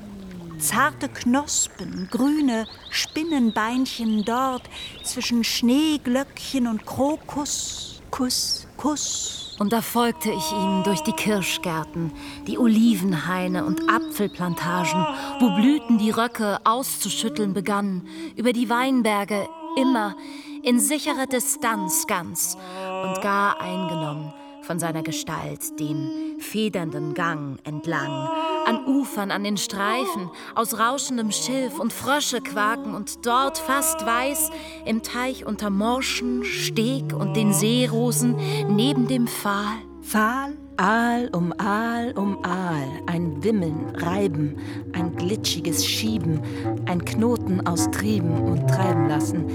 zarte 0.62 1.10
Knospen, 1.10 2.08
grüne 2.12 2.68
Spinnenbeinchen 2.90 4.24
dort 4.24 4.64
zwischen 5.04 5.44
Schneeglöckchen 5.44 6.68
und 6.68 6.86
Krokus, 6.86 8.02
Kuss, 8.12 8.68
Kuss, 8.78 9.56
Und 9.60 9.74
da 9.74 9.82
folgte 9.82 10.32
ich 10.32 10.52
ihm 10.52 10.84
durch 10.84 11.02
die 11.02 11.14
Kirschgärten, 11.14 12.12
die 12.48 12.58
Olivenhaine 12.58 13.66
und 13.66 13.90
Apfelplantagen, 13.90 15.06
wo 15.40 15.56
Blüten 15.56 15.98
die 15.98 16.12
Röcke 16.12 16.60
auszuschütteln 16.64 17.54
begannen, 17.54 18.08
über 18.36 18.54
die 18.54 18.70
Weinberge 18.70 19.48
immer 19.78 20.16
in 20.64 20.80
sicherer 20.80 21.28
Distanz 21.28 22.06
ganz 22.08 22.58
und 23.04 23.22
gar 23.22 23.60
eingenommen 23.62 24.34
von 24.72 24.80
seiner 24.80 25.04
Gestalt 25.04 25.82
den 25.82 26.40
federnden 26.40 27.14
Gang 27.14 27.60
entlang, 27.66 28.30
an 28.66 28.86
Ufern, 28.86 29.30
an 29.30 29.44
den 29.44 29.58
Streifen, 29.58 30.30
aus 30.56 30.80
rauschendem 30.80 31.30
Schilf 31.34 31.78
und 31.78 31.92
Frösche 31.92 32.40
quaken 32.40 32.96
und 32.96 33.26
dort 33.26 33.58
fast 33.58 34.06
weiß 34.06 34.50
im 34.86 35.04
Teich 35.04 35.46
unter 35.46 35.70
Morschen, 35.70 36.46
Steg 36.46 37.14
und 37.14 37.36
den 37.36 37.52
Seerosen 37.52 38.38
neben 38.70 39.10
dem 39.10 39.28
Pfahl. 39.28 39.76
Pfahl, 40.04 40.54
Aal 40.78 41.30
um 41.34 41.54
Aal 41.58 42.14
um 42.16 42.42
Aal, 42.46 42.88
ein 43.08 43.44
Wimmeln, 43.44 43.94
Reiben, 43.98 44.56
ein 44.94 45.18
glitschiges 45.18 45.86
Schieben, 45.86 46.40
ein 46.86 47.04
Knoten 47.04 47.68
aus 47.68 47.92
Trieben 47.92 48.42
und 48.42 48.70
Treiben 48.70 49.10
lassen, 49.10 49.48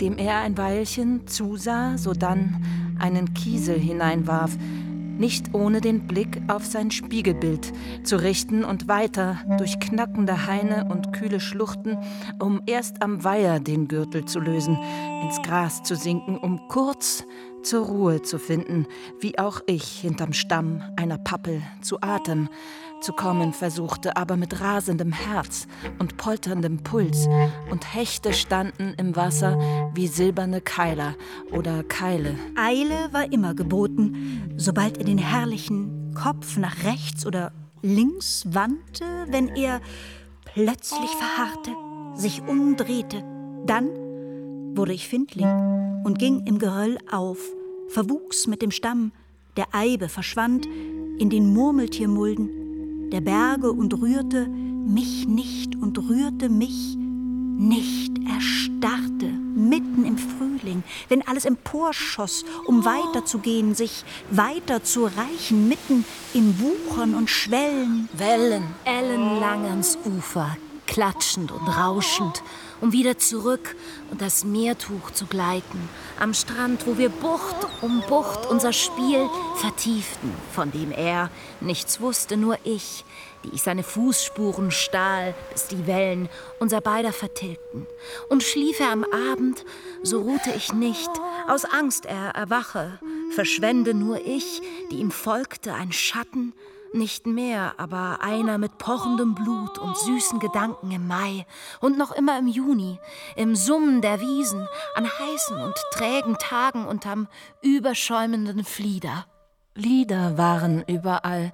dem 0.00 0.16
er 0.16 0.38
ein 0.38 0.56
Weilchen 0.56 1.26
zusah, 1.26 1.98
sodann 1.98 2.81
einen 3.02 3.34
Kiesel 3.34 3.78
hineinwarf, 3.78 4.56
nicht 5.18 5.54
ohne 5.54 5.80
den 5.80 6.06
Blick 6.06 6.40
auf 6.48 6.64
sein 6.64 6.90
Spiegelbild 6.90 7.72
zu 8.02 8.16
richten 8.16 8.64
und 8.64 8.88
weiter 8.88 9.38
durch 9.58 9.78
knackende 9.78 10.46
Haine 10.46 10.88
und 10.90 11.12
kühle 11.12 11.40
Schluchten, 11.40 11.98
um 12.40 12.62
erst 12.66 13.02
am 13.02 13.22
Weiher 13.22 13.60
den 13.60 13.88
Gürtel 13.88 14.24
zu 14.24 14.40
lösen, 14.40 14.78
ins 15.22 15.40
Gras 15.42 15.82
zu 15.82 15.96
sinken, 15.96 16.38
um 16.38 16.66
kurz 16.68 17.24
zur 17.62 17.86
Ruhe 17.86 18.22
zu 18.22 18.38
finden, 18.38 18.86
wie 19.20 19.38
auch 19.38 19.60
ich 19.66 19.84
hinterm 19.84 20.32
Stamm 20.32 20.82
einer 20.96 21.18
Pappel 21.18 21.62
zu 21.80 22.00
Atem, 22.00 22.48
zu 23.02 23.12
kommen 23.12 23.52
versuchte, 23.52 24.16
aber 24.16 24.36
mit 24.36 24.60
rasendem 24.60 25.12
Herz 25.12 25.66
und 25.98 26.16
polterndem 26.16 26.82
Puls, 26.82 27.28
und 27.70 27.94
Hechte 27.94 28.32
standen 28.32 28.94
im 28.96 29.16
Wasser 29.16 29.58
wie 29.94 30.06
silberne 30.06 30.60
Keiler 30.60 31.14
oder 31.50 31.82
Keile. 31.82 32.36
Eile 32.56 33.12
war 33.12 33.32
immer 33.32 33.54
geboten, 33.54 34.54
sobald 34.56 34.98
er 34.98 35.04
den 35.04 35.18
herrlichen 35.18 36.14
Kopf 36.14 36.56
nach 36.56 36.84
rechts 36.84 37.26
oder 37.26 37.52
links 37.82 38.44
wandte, 38.48 39.04
wenn 39.28 39.48
er 39.48 39.80
plötzlich 40.44 41.10
verharrte, 41.10 41.70
sich 42.14 42.42
umdrehte. 42.42 43.22
Dann 43.66 43.88
wurde 44.76 44.92
ich 44.92 45.08
Findling 45.08 46.02
und 46.04 46.18
ging 46.18 46.46
im 46.46 46.58
Geröll 46.58 46.98
auf, 47.10 47.38
verwuchs 47.88 48.46
mit 48.46 48.62
dem 48.62 48.70
Stamm, 48.70 49.12
der 49.56 49.66
Eibe 49.72 50.08
verschwand 50.08 50.66
in 51.18 51.28
den 51.30 51.52
Murmeltiermulden, 51.52 52.61
der 53.12 53.20
Berge 53.20 53.70
und 53.70 54.00
rührte 54.00 54.48
mich 54.48 55.26
nicht 55.28 55.76
und 55.76 55.98
rührte 55.98 56.48
mich 56.48 56.96
nicht, 56.96 58.12
erstarrte 58.26 59.26
mitten 59.54 60.04
im 60.06 60.16
Frühling, 60.16 60.82
wenn 61.08 61.26
alles 61.28 61.44
emporschoss, 61.44 62.44
um 62.66 62.84
weiterzugehen, 62.84 63.74
sich 63.74 64.04
weiter 64.30 64.82
zu 64.82 65.04
reichen, 65.04 65.68
mitten 65.68 66.04
im 66.32 66.58
Wuchern 66.58 67.14
und 67.14 67.28
Schwellen. 67.28 68.08
Wellen, 68.14 68.64
ellenlang 68.84 69.66
ans 69.66 69.98
Ufer, 70.04 70.56
klatschend 70.86 71.52
und 71.52 71.68
rauschend, 71.68 72.42
um 72.82 72.92
wieder 72.92 73.16
zurück 73.16 73.74
und 74.10 74.20
das 74.20 74.44
Meertuch 74.44 75.12
zu 75.12 75.26
gleiten, 75.26 75.88
am 76.18 76.34
Strand, 76.34 76.86
wo 76.86 76.98
wir 76.98 77.08
Bucht 77.08 77.56
um 77.80 78.02
Bucht 78.08 78.44
unser 78.50 78.72
Spiel 78.72 79.26
vertieften, 79.56 80.34
von 80.52 80.70
dem 80.72 80.90
er 80.90 81.30
nichts 81.60 82.00
wusste, 82.00 82.36
nur 82.36 82.58
ich, 82.64 83.04
die 83.44 83.54
ich 83.54 83.62
seine 83.62 83.84
Fußspuren 83.84 84.72
stahl, 84.72 85.34
bis 85.52 85.68
die 85.68 85.86
Wellen 85.86 86.28
unser 86.58 86.80
beider 86.80 87.12
vertilgten. 87.12 87.86
Und 88.28 88.42
schlief 88.42 88.80
er 88.80 88.90
am 88.90 89.04
Abend, 89.04 89.64
so 90.02 90.20
ruhte 90.20 90.50
ich 90.56 90.72
nicht, 90.72 91.10
aus 91.48 91.64
Angst 91.64 92.04
er 92.04 92.30
erwache, 92.30 92.98
verschwende 93.30 93.94
nur 93.94 94.26
ich, 94.26 94.60
die 94.90 94.96
ihm 94.96 95.12
folgte, 95.12 95.72
ein 95.72 95.92
Schatten, 95.92 96.52
nicht 96.94 97.26
mehr, 97.26 97.74
aber 97.78 98.18
einer 98.20 98.58
mit 98.58 98.78
pochendem 98.78 99.34
Blut 99.34 99.78
und 99.78 99.96
süßen 99.96 100.38
Gedanken 100.40 100.90
im 100.90 101.06
Mai 101.06 101.46
und 101.80 101.98
noch 101.98 102.12
immer 102.12 102.38
im 102.38 102.46
Juni, 102.46 102.98
im 103.36 103.56
Summen 103.56 104.00
der 104.00 104.20
Wiesen, 104.20 104.68
an 104.94 105.06
heißen 105.06 105.56
und 105.56 105.74
trägen 105.92 106.36
Tagen 106.38 106.86
unterm 106.86 107.28
überschäumenden 107.62 108.64
Flieder. 108.64 109.26
Lieder 109.74 110.36
waren 110.36 110.84
überall, 110.86 111.52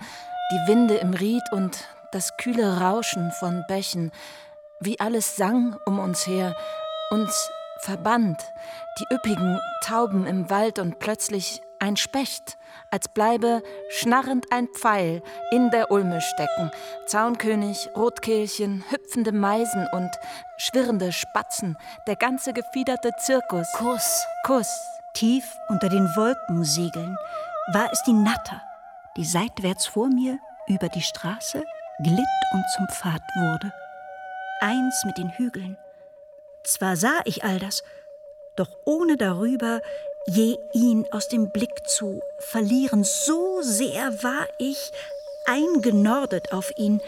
die 0.51 0.73
Winde 0.73 0.95
im 0.95 1.15
Ried 1.15 1.43
und 1.53 1.85
das 2.13 2.37
kühle 2.39 2.81
Rauschen 2.81 3.31
von 3.39 3.65
Bächen, 3.69 4.11
wie 4.81 4.99
alles 4.99 5.37
sang 5.37 5.77
um 5.87 5.99
uns 5.99 6.27
her, 6.27 6.57
uns 7.11 7.51
verband, 7.81 8.43
die 8.99 9.15
üppigen 9.15 9.61
Tauben 9.85 10.27
im 10.27 10.51
Wald 10.51 10.79
und 10.79 10.99
plötzlich 10.99 11.63
ein 11.81 11.97
Specht, 11.97 12.59
als 12.91 13.09
bleibe 13.09 13.63
schnarrend 13.91 14.47
ein 14.53 14.69
Pfeil 14.69 15.23
in 15.51 15.71
der 15.71 15.91
Ulme 15.91 16.21
stecken. 16.21 16.71
Zaunkönig, 17.07 17.89
Rotkehlchen, 17.97 18.85
hüpfende 18.91 19.33
Meisen 19.33 19.87
und 19.93 20.11
schwirrende 20.57 21.13
Spatzen, 21.13 21.77
der 22.07 22.17
ganze 22.17 22.53
gefiederte 22.53 23.13
Zirkus. 23.19 23.67
Kuss, 23.75 24.25
Kuss. 24.45 24.81
Tief 25.15 25.57
unter 25.69 25.89
den 25.89 26.05
Wolkensegeln 26.15 27.17
war 27.73 27.91
es 27.93 28.03
die 28.05 28.13
Natter, 28.13 28.63
die 29.17 29.25
seitwärts 29.25 29.87
vor 29.87 30.09
mir 30.09 30.39
über 30.69 30.89
die 30.89 31.03
Straße 31.03 31.65
glitt 32.03 32.53
und 32.53 32.65
zum 32.77 32.89
Pfad 32.89 33.23
wurde. 33.35 33.73
Eins 34.61 35.05
mit 35.05 35.19
den 35.19 35.31
Hügeln. 35.31 35.77
Zwar 36.63 36.97
sah 36.97 37.21
ich 37.25 37.43
all 37.43 37.59
das, 37.59 37.83
doch 38.55 38.71
ohne 38.85 39.17
darüber 39.17 39.81
je 40.29 40.59
ihn 40.73 41.07
aus 41.11 41.29
dem 41.29 41.51
Blick 41.51 41.89
zu 41.89 42.21
verlieren. 42.39 43.03
So 43.05 43.61
sehr 43.63 44.23
war 44.23 44.47
ich 44.59 44.93
eingenordet 45.47 46.53
auf 46.53 46.77
ihn. 46.77 47.01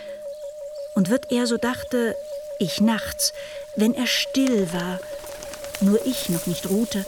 Und 0.95 1.11
wird 1.11 1.31
er, 1.31 1.47
so 1.47 1.57
dachte 1.57 2.17
ich 2.59 2.81
nachts, 2.81 3.33
wenn 3.77 3.95
er 3.95 4.07
still 4.07 4.73
war, 4.73 4.99
nur 5.81 6.05
ich 6.07 6.29
noch 6.29 6.47
nicht 6.47 6.69
ruhte, 6.69 7.05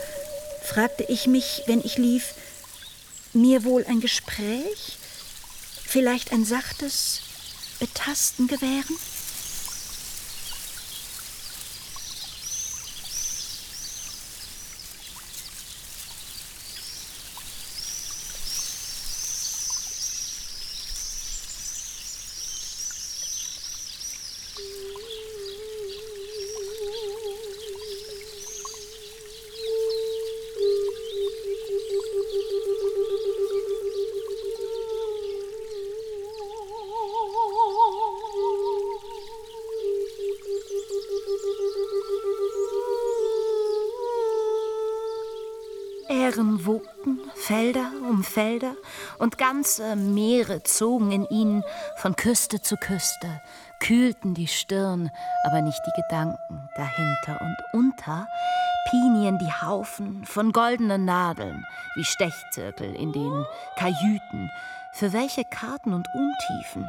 fragte 0.63 1.05
ich 1.05 1.27
mich, 1.27 1.65
wenn 1.67 1.81
ich 1.81 1.99
lief, 1.99 2.35
mir 3.33 3.65
wohl 3.65 3.85
ein 3.87 4.01
Gespräch, 4.01 4.99
vielleicht 5.85 6.33
ein 6.33 6.45
sachtes 6.45 7.21
Betasten 7.81 8.47
gewähren? 8.47 8.97
Felder 47.43 47.91
um 48.09 48.23
Felder, 48.23 48.77
und 49.19 49.37
ganze 49.37 49.97
Meere 49.97 50.63
zogen 50.63 51.11
in 51.11 51.27
ihnen 51.29 51.65
von 51.97 52.15
Küste 52.15 52.63
zu 52.63 52.77
Küste, 52.77 53.43
kühlten 53.81 54.35
die 54.35 54.47
Stirn, 54.47 55.11
aber 55.45 55.61
nicht 55.61 55.81
die 55.85 56.03
Gedanken 56.03 56.69
dahinter. 56.77 57.41
Und 57.41 57.57
unter 57.73 58.29
Pinien 58.91 59.39
die 59.39 59.53
Haufen 59.53 60.25
von 60.25 60.53
goldenen 60.53 61.05
Nadeln, 61.05 61.67
wie 61.97 62.05
Stechzirkel 62.05 62.95
in 62.95 63.11
den 63.11 63.45
Kajüten, 63.77 64.49
für 64.93 65.13
welche 65.13 65.43
Karten 65.45 65.95
und 65.95 66.07
Untiefen, 66.15 66.89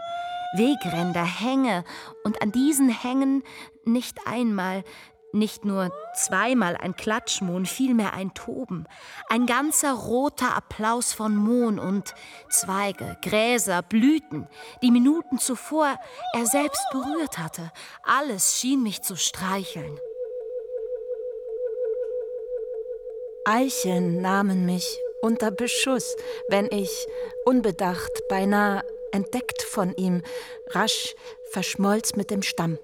Wegränder, 0.53 1.25
Hänge, 1.25 1.83
und 2.23 2.39
an 2.43 2.51
diesen 2.51 2.89
Hängen 2.89 3.41
nicht 3.85 4.19
einmal 4.27 4.83
nicht 5.33 5.65
nur 5.65 5.91
zweimal 6.15 6.77
ein 6.77 6.95
Klatschmohn, 6.95 7.65
vielmehr 7.65 8.13
ein 8.13 8.33
Toben, 8.33 8.85
ein 9.27 9.45
ganzer 9.45 9.93
roter 9.93 10.55
Applaus 10.55 11.13
von 11.13 11.35
Mohn 11.35 11.79
und 11.79 12.13
Zweige, 12.49 13.17
Gräser, 13.21 13.81
Blüten, 13.81 14.47
die 14.81 14.91
Minuten 14.91 15.39
zuvor 15.39 15.97
er 16.33 16.45
selbst 16.45 16.85
berührt 16.91 17.39
hatte. 17.39 17.71
Alles 18.03 18.59
schien 18.59 18.83
mich 18.83 19.01
zu 19.01 19.15
streicheln. 19.15 19.99
Eicheln 23.45 24.21
nahmen 24.21 24.65
mich 24.65 24.99
unter 25.21 25.51
Beschuss, 25.51 26.15
wenn 26.47 26.71
ich, 26.71 27.07
unbedacht, 27.45 28.27
beinahe 28.29 28.83
entdeckt 29.11 29.61
von 29.61 29.95
ihm, 29.95 30.21
rasch 30.69 31.15
verschmolz 31.51 32.15
mit 32.15 32.31
dem 32.31 32.41
Stamm, 32.41 32.77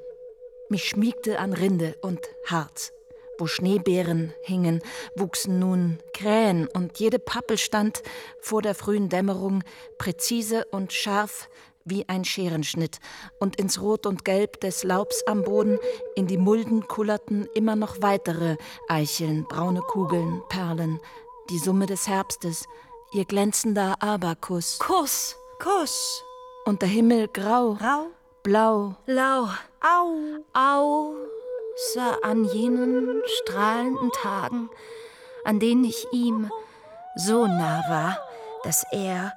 mich 0.70 0.86
schmiegte 0.86 1.40
an 1.40 1.54
Rinde 1.54 1.96
und 2.02 2.20
Harz. 2.46 2.92
Wo 3.38 3.48
Schneebeeren 3.48 4.34
hingen, 4.44 4.82
wuchsen 5.16 5.60
nun 5.60 6.00
Krähen, 6.14 6.68
und 6.68 7.00
jede 7.00 7.20
Pappel 7.20 7.58
stand 7.58 8.04
vor 8.42 8.62
der 8.62 8.76
frühen 8.76 9.08
Dämmerung 9.08 9.64
präzise 9.98 10.66
und 10.72 10.92
scharf 10.92 11.50
wie 11.86 12.08
ein 12.08 12.26
Scherenschnitt, 12.26 13.00
und 13.40 13.56
ins 13.56 13.82
Rot 13.82 14.06
und 14.06 14.26
Gelb 14.26 14.60
des 14.62 14.84
Laubs 14.84 15.24
am 15.26 15.44
Boden, 15.44 15.80
in 16.16 16.28
die 16.28 16.38
Mulden 16.38 16.88
kullerten 16.88 17.48
immer 17.56 17.76
noch 17.76 18.02
weitere 18.02 18.58
Eicheln, 18.88 19.46
braune 19.48 19.82
Kugeln, 19.82 20.42
Perlen, 20.50 21.00
die 21.50 21.60
Summe 21.60 21.86
des 21.86 22.08
Herbstes, 22.08 22.66
ihr 23.14 23.26
glänzender 23.26 24.02
Aberkuss. 24.02 24.80
Kuss, 24.80 25.36
Kuss. 25.60 26.24
Und 26.66 26.82
der 26.82 26.90
Himmel 26.90 27.28
grau, 27.28 27.72
Rau, 27.74 28.08
blau, 28.44 28.96
Lau, 29.08 29.48
au. 29.82 30.44
außer 30.54 32.24
an 32.24 32.46
jenen 32.46 33.22
strahlenden 33.26 34.12
Tagen, 34.12 34.70
an 35.46 35.60
denen 35.60 35.84
ich 35.84 36.08
ihm 36.12 36.52
so 37.16 37.48
nah 37.48 37.84
war, 37.90 38.18
dass 38.64 38.86
er 38.92 39.34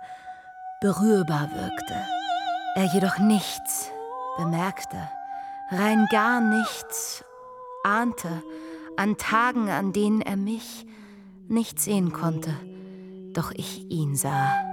berührbar 0.81 1.51
wirkte, 1.55 1.95
er 2.75 2.85
jedoch 2.93 3.19
nichts 3.19 3.91
bemerkte, 4.37 5.09
rein 5.71 6.07
gar 6.11 6.41
nichts 6.41 7.25
ahnte, 7.85 8.43
an 8.97 9.17
Tagen, 9.17 9.71
an 9.71 9.93
denen 9.93 10.21
er 10.21 10.37
mich 10.37 10.87
nicht 11.49 11.81
sehen 11.81 12.13
konnte, 12.13 12.55
doch 13.33 13.53
ich 13.53 13.91
ihn 13.91 14.17
sah. 14.17 14.72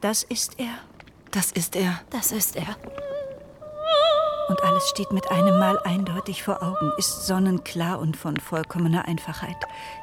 Das 0.00 0.22
ist 0.22 0.58
er. 0.58 0.78
das 1.30 1.52
ist 1.52 1.76
er. 1.76 2.00
Das 2.10 2.32
ist 2.32 2.56
er. 2.56 2.76
Alles 4.80 4.88
steht 4.88 5.12
mit 5.12 5.30
einem 5.30 5.58
Mal 5.58 5.78
eindeutig 5.80 6.42
vor 6.42 6.62
Augen, 6.62 6.90
ist 6.96 7.26
sonnenklar 7.26 7.98
und 7.98 8.16
von 8.16 8.38
vollkommener 8.38 9.06
Einfachheit. 9.06 9.56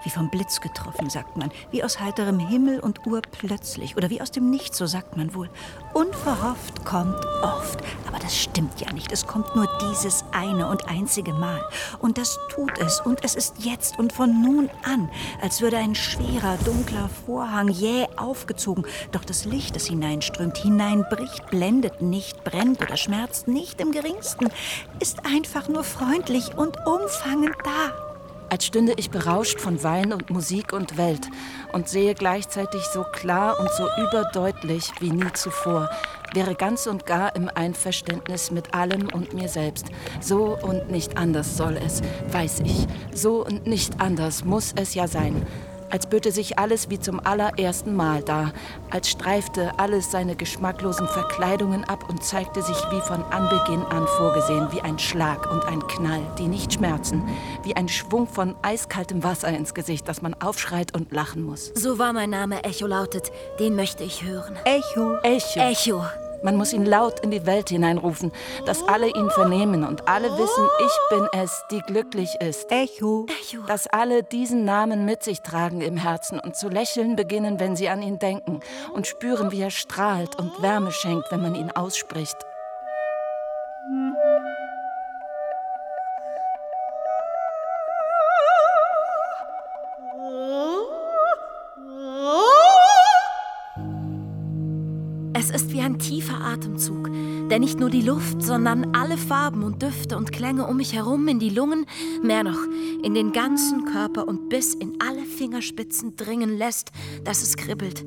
Wie 0.04 0.12
vom 0.12 0.30
Blitz 0.30 0.62
getroffen, 0.62 1.10
sagt 1.10 1.36
man. 1.36 1.50
Wie 1.72 1.84
aus 1.84 2.00
heiterem 2.00 2.38
Himmel 2.38 2.80
und 2.80 3.08
urplötzlich. 3.08 3.98
Oder 3.98 4.12
wie 4.12 4.22
aus 4.22 4.30
dem 4.30 4.52
Nichts, 4.52 4.78
so 4.78 4.86
sagt 4.86 5.18
man 5.18 5.34
wohl. 5.34 5.50
Unverhofft 5.96 6.86
kommt 6.86 7.18
oft. 7.42 7.80
Aber 8.08 8.20
das 8.20 8.38
stimmt 8.38 8.80
ja 8.80 8.94
nicht. 8.94 9.12
Es 9.12 9.26
kommt 9.26 9.56
nur 9.56 9.68
dieses 9.90 10.24
eine 10.32 10.68
und 10.68 10.88
einzige 10.88 11.34
Mal. 11.34 11.60
Und 11.98 12.20
das 12.20 12.38
tut 12.50 12.78
es. 12.78 13.02
Und 13.02 13.24
es 13.24 13.34
ist 13.34 13.56
jetzt 13.58 13.98
und 13.98 14.14
von 14.14 14.44
nun 14.44 14.70
an, 14.84 15.10
als 15.42 15.60
würde 15.60 15.78
ein 15.78 15.96
schwerer, 15.96 16.56
dunkler 16.66 17.10
Vorhang 17.26 17.70
jäh 17.70 18.06
aufgezogen. 18.16 18.86
Doch 19.12 19.26
das 19.26 19.46
Licht, 19.46 19.76
das 19.76 19.88
hineinströmt, 19.88 20.58
hineinbricht, 20.60 21.48
blendet 21.50 22.04
nicht, 22.04 22.44
brennt 22.44 22.80
oder 22.80 22.96
schmerzt 22.96 23.48
nicht 23.48 23.82
im 23.82 23.92
geringsten, 23.92 24.50
ist 25.00 25.26
einfach 25.26 25.68
nur 25.68 25.84
freundlich 25.84 26.56
und 26.58 26.78
umfangend 26.86 27.56
da. 27.64 28.08
als 28.50 28.66
stünde 28.66 28.94
ich 28.98 29.10
berauscht 29.10 29.60
von 29.60 29.84
Wein 29.84 30.14
und 30.14 30.30
Musik 30.30 30.72
und 30.74 30.98
Welt 30.98 31.28
und 31.74 31.90
sehe 31.90 32.14
gleichzeitig 32.14 32.82
so 32.94 33.04
klar 33.04 33.60
und 33.60 33.70
so 33.72 33.88
überdeutlich 34.02 34.90
wie 35.00 35.12
nie 35.12 35.34
zuvor, 35.34 35.90
wäre 36.34 36.56
ganz 36.56 36.88
und 36.88 37.06
gar 37.06 37.36
im 37.36 37.50
Einverständnis 37.54 38.52
mit 38.52 38.74
allem 38.74 39.10
und 39.14 39.34
mir 39.34 39.50
selbst. 39.50 39.88
So 40.22 40.58
und 40.62 40.90
nicht 40.90 41.18
anders 41.18 41.58
soll 41.58 41.78
es, 41.78 42.02
weiß 42.32 42.62
ich. 42.62 42.88
So 43.14 43.46
und 43.46 43.68
nicht 43.68 44.00
anders 44.00 44.44
muss 44.44 44.74
es 44.76 44.94
ja 44.94 45.08
sein. 45.08 45.46
Als 45.90 46.06
böte 46.08 46.32
sich 46.32 46.60
alles 46.60 46.90
wie 46.90 47.00
zum 47.00 47.20
allerersten 47.26 47.96
Mal 47.96 48.22
dar, 48.22 48.52
als 48.90 49.10
streifte 49.10 49.72
alles 49.80 50.12
seine 50.12 50.36
geschmacklosen 50.36 51.08
Verkleidungen 51.08 51.84
ab 51.86 52.10
und 52.10 52.24
zeigte 52.24 52.62
sich 52.62 52.78
wie 52.92 53.02
von 53.02 53.24
Anbeginn 53.24 53.84
an 53.84 54.06
vorgesehen, 54.18 54.68
wie 54.72 54.82
ein 54.82 55.00
Schlag 55.00 55.50
und 55.52 55.66
ein 55.66 55.86
Knall, 55.88 56.22
die 56.38 56.48
nicht 56.48 56.74
schmerzen, 56.74 57.24
wie 57.64 57.76
ein 57.76 57.88
Schwung 57.88 58.28
von 58.28 58.56
eiskaltem 58.62 59.24
Wasser 59.24 59.48
ins 59.50 59.74
Gesicht, 59.74 60.08
dass 60.08 60.22
man 60.22 60.34
aufschreit 60.34 60.94
und 60.94 61.12
lachen 61.14 61.44
muss. 61.44 61.72
So 61.76 61.98
war 62.00 62.12
mein 62.12 62.32
Name 62.32 62.64
Echo 62.64 62.88
lautet. 62.88 63.32
Den 63.60 63.76
möchte 63.76 64.04
ich 64.04 64.24
hören. 64.24 64.58
Echo. 64.66 65.18
Echo. 65.24 65.60
Echo. 65.60 66.27
Man 66.42 66.56
muss 66.56 66.74
ihn 66.74 66.86
laut 66.86 67.20
in 67.22 67.32
die 67.32 67.46
Welt 67.46 67.70
hineinrufen, 67.70 68.32
dass 68.66 68.88
alle 68.88 69.08
ihn 69.08 69.30
vernehmen 69.30 69.84
und 69.84 70.08
alle 70.08 70.30
wissen, 70.38 70.68
ich 70.86 71.18
bin 71.18 71.28
es, 71.34 71.64
die 71.72 71.80
glücklich 71.80 72.36
ist. 72.40 72.72
Echo. 72.72 73.26
Echo. 73.42 73.64
Dass 73.68 73.88
alle 73.88 74.24
diesen 74.24 74.66
Namen 74.66 75.06
mit 75.06 75.24
sich 75.24 75.42
tragen 75.42 75.82
im 75.82 75.98
Herzen 75.98 76.40
und 76.40 76.56
zu 76.56 76.70
lächeln 76.70 77.16
beginnen, 77.16 77.60
wenn 77.60 77.76
sie 77.76 77.90
an 77.90 78.02
ihn 78.02 78.20
denken 78.20 78.60
und 78.94 79.08
spüren, 79.08 79.52
wie 79.52 79.62
er 79.62 79.72
strahlt 79.72 80.38
und 80.38 80.62
Wärme 80.62 80.92
schenkt, 80.92 81.32
wenn 81.32 81.42
man 81.42 81.56
ihn 81.56 81.72
ausspricht. 81.72 82.38
Tiefer 95.98 96.42
Atemzug, 96.42 97.10
der 97.50 97.60
nicht 97.60 97.80
nur 97.80 97.90
die 97.90 98.02
Luft, 98.02 98.42
sondern 98.42 98.96
alle 98.96 99.18
Farben 99.18 99.64
und 99.64 99.82
Düfte 99.82 100.18
und 100.18 100.32
Klänge 100.32 100.68
um 100.68 100.78
mich 100.78 100.94
herum 100.94 101.28
in 101.28 101.40
die 101.40 101.50
Lungen, 101.50 101.86
mehr 102.22 102.44
noch 102.44 102.60
in 103.04 103.14
den 103.14 103.32
ganzen 103.32 103.86
Körper 103.86 104.28
und 104.28 104.50
bis 104.50 104.74
in 104.74 104.98
alle 105.00 105.24
Fingerspitzen 105.24 106.16
dringen 106.16 106.58
lässt, 106.58 106.92
dass 107.24 107.42
es 107.42 107.58
kribbelt 107.58 108.06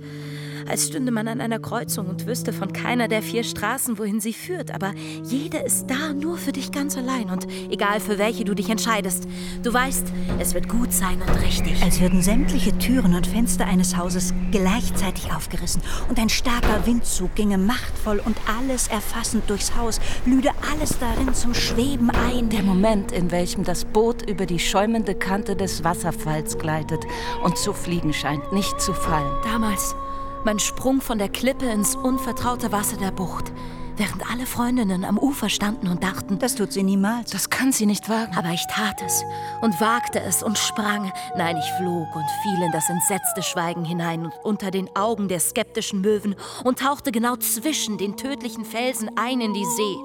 als 0.71 0.87
stünde 0.87 1.11
man 1.11 1.27
an 1.27 1.41
einer 1.41 1.59
Kreuzung 1.59 2.07
und 2.07 2.27
wüsste 2.27 2.53
von 2.53 2.73
keiner 2.73 3.09
der 3.09 3.23
vier 3.23 3.43
Straßen, 3.43 3.99
wohin 3.99 4.21
sie 4.21 4.33
führt. 4.33 4.73
Aber 4.73 4.93
jede 5.25 5.59
ist 5.59 5.87
da 5.89 6.13
nur 6.13 6.39
für 6.39 6.53
dich 6.53 6.71
ganz 6.71 6.97
allein 6.97 7.29
und 7.29 7.49
egal 7.71 7.99
für 7.99 8.19
welche 8.19 8.45
du 8.45 8.55
dich 8.55 8.71
entscheidest. 8.71 9.27
Du 9.65 9.73
weißt, 9.73 10.07
es 10.39 10.55
wird 10.55 10.69
gut 10.69 10.93
sein 10.93 11.21
und 11.21 11.43
richtig. 11.43 11.83
Als 11.83 12.01
würden 12.01 12.23
sämtliche 12.23 12.77
Türen 12.79 13.15
und 13.15 13.27
Fenster 13.27 13.67
eines 13.67 13.97
Hauses 13.97 14.33
gleichzeitig 14.53 15.33
aufgerissen 15.33 15.83
und 16.09 16.21
ein 16.21 16.29
starker 16.29 16.87
Windzug 16.87 17.35
ginge 17.35 17.59
machtvoll 17.59 18.23
und 18.25 18.37
alles 18.59 18.87
erfassend 18.89 19.51
durchs 19.51 19.77
Haus, 19.77 20.01
lüde 20.25 20.51
alles 20.73 20.99
darin 21.01 21.35
zum 21.35 21.53
Schweben 21.53 22.11
ein. 22.11 22.49
Der 22.49 22.63
Moment, 22.63 23.11
in 23.11 23.33
welchem 23.33 23.65
das 23.65 23.85
Boot 23.85 24.29
über 24.31 24.47
die 24.47 24.61
schäumende 24.61 25.17
Kante 25.17 25.57
des 25.57 25.83
Wasserfalls 25.83 26.59
gleitet 26.59 27.05
und 27.43 27.59
zu 27.59 27.73
fliegen 27.73 28.13
scheint, 28.13 28.53
nicht 28.53 28.81
zu 28.81 28.95
fallen. 28.95 29.33
Damals 29.43 29.97
mein 30.45 30.59
Sprung 30.59 31.01
von 31.01 31.19
der 31.19 31.29
Klippe 31.29 31.67
ins 31.67 31.97
unvertraute 31.97 32.73
Wasser 32.73 32.97
der 32.97 33.11
Bucht, 33.11 33.53
während 33.97 34.31
alle 34.31 34.47
Freundinnen 34.47 35.05
am 35.05 35.19
Ufer 35.19 35.49
standen 35.49 35.89
und 35.89 36.03
dachten, 36.03 36.39
das 36.39 36.55
tut 36.55 36.73
sie 36.73 36.83
niemals. 36.83 37.31
Das 37.31 37.51
kann 37.51 37.73
sie 37.73 37.87
nicht 37.87 38.09
wagen. 38.09 38.37
Aber 38.37 38.49
ich 38.51 38.67
tat 38.67 39.03
es 39.05 39.23
und 39.61 39.81
wagte 39.81 40.21
es 40.21 40.43
und 40.43 40.59
sprang. 40.59 41.13
Nein, 41.37 41.57
ich 41.59 41.71
flog 41.79 42.09
und 42.15 42.27
fiel 42.43 42.63
in 42.65 42.73
das 42.73 42.89
entsetzte 42.89 43.43
Schweigen 43.43 43.85
hinein 43.85 44.25
und 44.25 44.35
unter 44.43 44.71
den 44.71 44.89
Augen 44.97 45.29
der 45.29 45.41
skeptischen 45.41 46.01
Möwen 46.01 46.35
und 46.65 46.79
tauchte 46.79 47.13
genau 47.13 47.37
zwischen 47.37 47.99
den 47.99 48.17
tödlichen 48.17 48.65
Felsen 48.65 49.11
ein 49.17 49.41
in 49.41 49.53
die 49.53 49.67
See, 49.67 49.97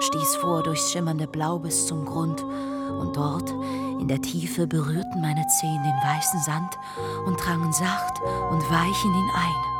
stieß 0.00 0.36
vor 0.36 0.62
durchs 0.62 0.90
schimmernde 0.90 1.26
Blau 1.26 1.58
bis 1.58 1.86
zum 1.86 2.06
Grund 2.06 2.42
und 2.42 3.16
dort 3.16 3.52
in 4.00 4.08
der 4.08 4.20
Tiefe 4.20 4.66
berührten 4.66 5.20
meine 5.20 5.46
Zehen 5.48 5.82
den 5.82 5.96
weißen 6.02 6.40
Sand 6.40 6.78
und 7.26 7.36
drangen 7.36 7.72
sacht 7.72 8.20
und 8.50 8.62
weich 8.70 9.04
in 9.04 9.14
ihn 9.14 9.30
ein. 9.34 9.76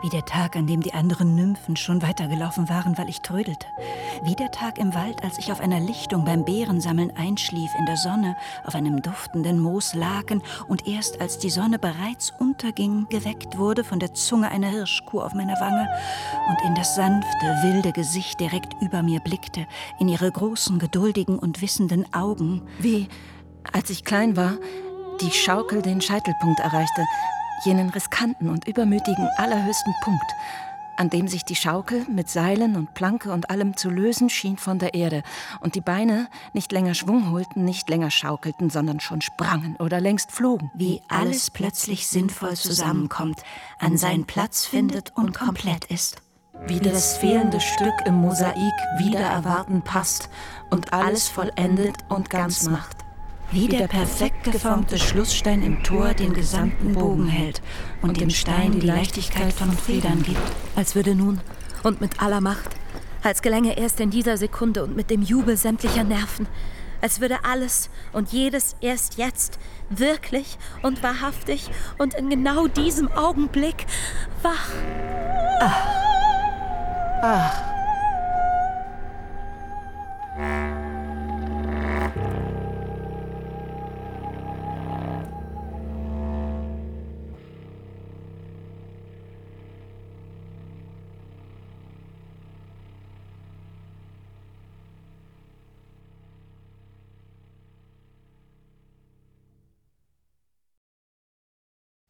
Wie 0.00 0.08
der 0.10 0.24
Tag, 0.24 0.54
an 0.54 0.68
dem 0.68 0.80
die 0.80 0.94
anderen 0.94 1.34
Nymphen 1.34 1.74
schon 1.74 2.02
weitergelaufen 2.02 2.68
waren, 2.68 2.96
weil 2.96 3.08
ich 3.08 3.20
trödelte. 3.20 3.66
Wie 4.22 4.36
der 4.36 4.52
Tag 4.52 4.78
im 4.78 4.94
Wald, 4.94 5.24
als 5.24 5.38
ich 5.38 5.50
auf 5.50 5.60
einer 5.60 5.80
Lichtung 5.80 6.24
beim 6.24 6.44
Bärensammeln 6.44 7.10
einschlief, 7.16 7.70
in 7.76 7.86
der 7.86 7.96
Sonne, 7.96 8.36
auf 8.64 8.76
einem 8.76 9.02
duftenden 9.02 9.58
Mooslaken 9.58 10.40
und 10.68 10.86
erst 10.86 11.20
als 11.20 11.38
die 11.38 11.50
Sonne 11.50 11.80
bereits 11.80 12.32
unterging, 12.38 13.08
geweckt 13.08 13.58
wurde 13.58 13.82
von 13.82 13.98
der 13.98 14.14
Zunge 14.14 14.50
einer 14.50 14.68
Hirschkuh 14.68 15.20
auf 15.20 15.34
meiner 15.34 15.58
Wange 15.60 15.88
und 16.48 16.64
in 16.64 16.76
das 16.76 16.94
sanfte, 16.94 17.46
wilde 17.64 17.90
Gesicht 17.90 18.38
direkt 18.38 18.80
über 18.80 19.02
mir 19.02 19.18
blickte, 19.18 19.66
in 19.98 20.08
ihre 20.08 20.30
großen, 20.30 20.78
geduldigen 20.78 21.40
und 21.40 21.60
wissenden 21.60 22.12
Augen. 22.14 22.62
Wie, 22.78 23.08
als 23.72 23.90
ich 23.90 24.04
klein 24.04 24.36
war, 24.36 24.54
die 25.20 25.30
Schaukel 25.30 25.82
den 25.82 26.00
Scheitelpunkt 26.00 26.60
erreichte, 26.60 27.04
jenen 27.64 27.90
riskanten 27.90 28.48
und 28.48 28.68
übermütigen 28.68 29.28
allerhöchsten 29.36 29.94
Punkt, 30.02 30.32
an 30.96 31.10
dem 31.10 31.28
sich 31.28 31.44
die 31.44 31.54
Schaukel 31.54 32.04
mit 32.08 32.28
Seilen 32.28 32.76
und 32.76 32.94
Planke 32.94 33.32
und 33.32 33.50
allem 33.50 33.76
zu 33.76 33.88
lösen 33.88 34.30
schien 34.30 34.56
von 34.56 34.78
der 34.78 34.94
Erde 34.94 35.22
und 35.60 35.74
die 35.74 35.80
Beine 35.80 36.28
nicht 36.52 36.72
länger 36.72 36.94
Schwung 36.94 37.30
holten, 37.30 37.64
nicht 37.64 37.88
länger 37.88 38.10
schaukelten, 38.10 38.68
sondern 38.70 39.00
schon 39.00 39.20
sprangen 39.20 39.76
oder 39.76 40.00
längst 40.00 40.32
flogen. 40.32 40.70
Wie 40.74 41.00
alles 41.08 41.50
plötzlich 41.50 42.08
sinnvoll 42.08 42.54
zusammenkommt, 42.54 43.42
an 43.78 43.96
seinen 43.96 44.24
Platz 44.24 44.66
findet 44.66 45.12
und 45.16 45.34
komplett 45.34 45.84
ist. 45.84 46.16
Wie 46.66 46.80
das 46.80 47.16
fehlende 47.18 47.60
Stück 47.60 47.94
im 48.04 48.14
Mosaik 48.14 48.74
wieder 48.98 49.20
erwarten 49.20 49.82
passt 49.82 50.28
und 50.70 50.92
alles 50.92 51.28
vollendet 51.28 51.94
und 52.08 52.30
ganz 52.30 52.68
macht 52.68 53.07
wie 53.50 53.68
der 53.68 53.88
perfekt 53.88 54.44
geformte 54.44 54.98
Schlussstein 54.98 55.62
im 55.62 55.82
Tor 55.82 56.14
den 56.14 56.34
gesamten 56.34 56.92
Bogen 56.92 57.26
hält 57.26 57.62
und 58.02 58.20
dem 58.20 58.30
Stein 58.30 58.72
die 58.72 58.86
Leichtigkeit 58.86 59.52
von 59.52 59.72
Federn 59.72 60.22
gibt. 60.22 60.38
Als 60.76 60.94
würde 60.94 61.14
nun 61.14 61.40
und 61.82 62.00
mit 62.00 62.22
aller 62.22 62.40
Macht, 62.40 62.70
als 63.22 63.42
gelänge 63.42 63.78
erst 63.78 64.00
in 64.00 64.10
dieser 64.10 64.36
Sekunde 64.36 64.84
und 64.84 64.96
mit 64.96 65.10
dem 65.10 65.22
Jubel 65.22 65.56
sämtlicher 65.56 66.04
Nerven, 66.04 66.46
als 67.00 67.20
würde 67.20 67.44
alles 67.44 67.90
und 68.12 68.32
jedes 68.32 68.76
erst 68.80 69.18
jetzt 69.18 69.58
wirklich 69.88 70.58
und 70.82 71.02
wahrhaftig 71.02 71.70
und 71.96 72.14
in 72.14 72.28
genau 72.28 72.66
diesem 72.66 73.10
Augenblick 73.12 73.86
wach. 74.42 74.68
Ach. 75.60 75.86
Ach. 77.22 77.77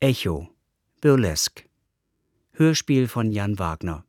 Echo, 0.00 0.46
Burlesque. 1.00 1.64
Hörspiel 2.52 3.08
von 3.08 3.32
Jan 3.32 3.58
Wagner. 3.58 4.04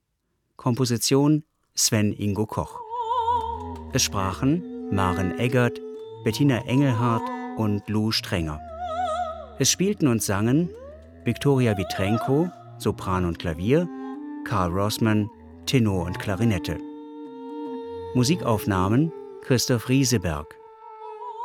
Komposition 0.56 1.44
Sven 1.74 2.14
Ingo 2.14 2.46
Koch. 2.46 2.80
Es 3.92 4.04
sprachen 4.04 4.94
Maren 4.94 5.40
Eggert, 5.40 5.82
Bettina 6.24 6.64
Engelhardt 6.68 7.24
und 7.58 7.90
Lou 7.90 8.12
Strenger. 8.12 8.62
Es 9.58 9.72
spielten 9.72 10.08
und 10.08 10.22
sangen 10.22 10.70
Viktoria 11.26 11.76
Vitrenko, 11.76 12.52
Sopran 12.78 13.26
und 13.26 13.40
Klavier, 13.40 13.90
Karl 14.46 14.70
Rossmann, 14.70 15.28
Tenor 15.66 16.06
und 16.06 16.20
Klarinette. 16.20 16.78
Musikaufnahmen 18.14 19.12
Christoph 19.42 19.90
Rieseberg. 19.90 20.56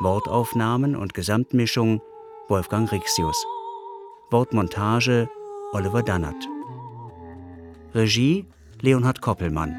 Wortaufnahmen 0.00 0.96
und 0.96 1.14
Gesamtmischung 1.14 2.02
Wolfgang 2.48 2.92
Rixius. 2.92 3.42
Wortmontage 4.30 5.28
Oliver 5.72 6.02
Dannert. 6.02 6.48
Regie 7.94 8.46
Leonhard 8.80 9.20
Koppelmann. 9.20 9.78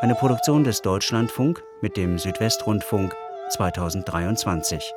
Eine 0.00 0.14
Produktion 0.14 0.64
des 0.64 0.80
Deutschlandfunk 0.80 1.62
mit 1.82 1.96
dem 1.96 2.18
Südwestrundfunk 2.18 3.14
2023. 3.50 4.92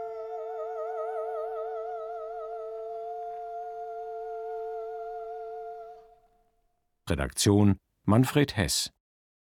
Redaktion 7.09 7.77
Manfred 8.05 8.55
Hess 8.55 8.91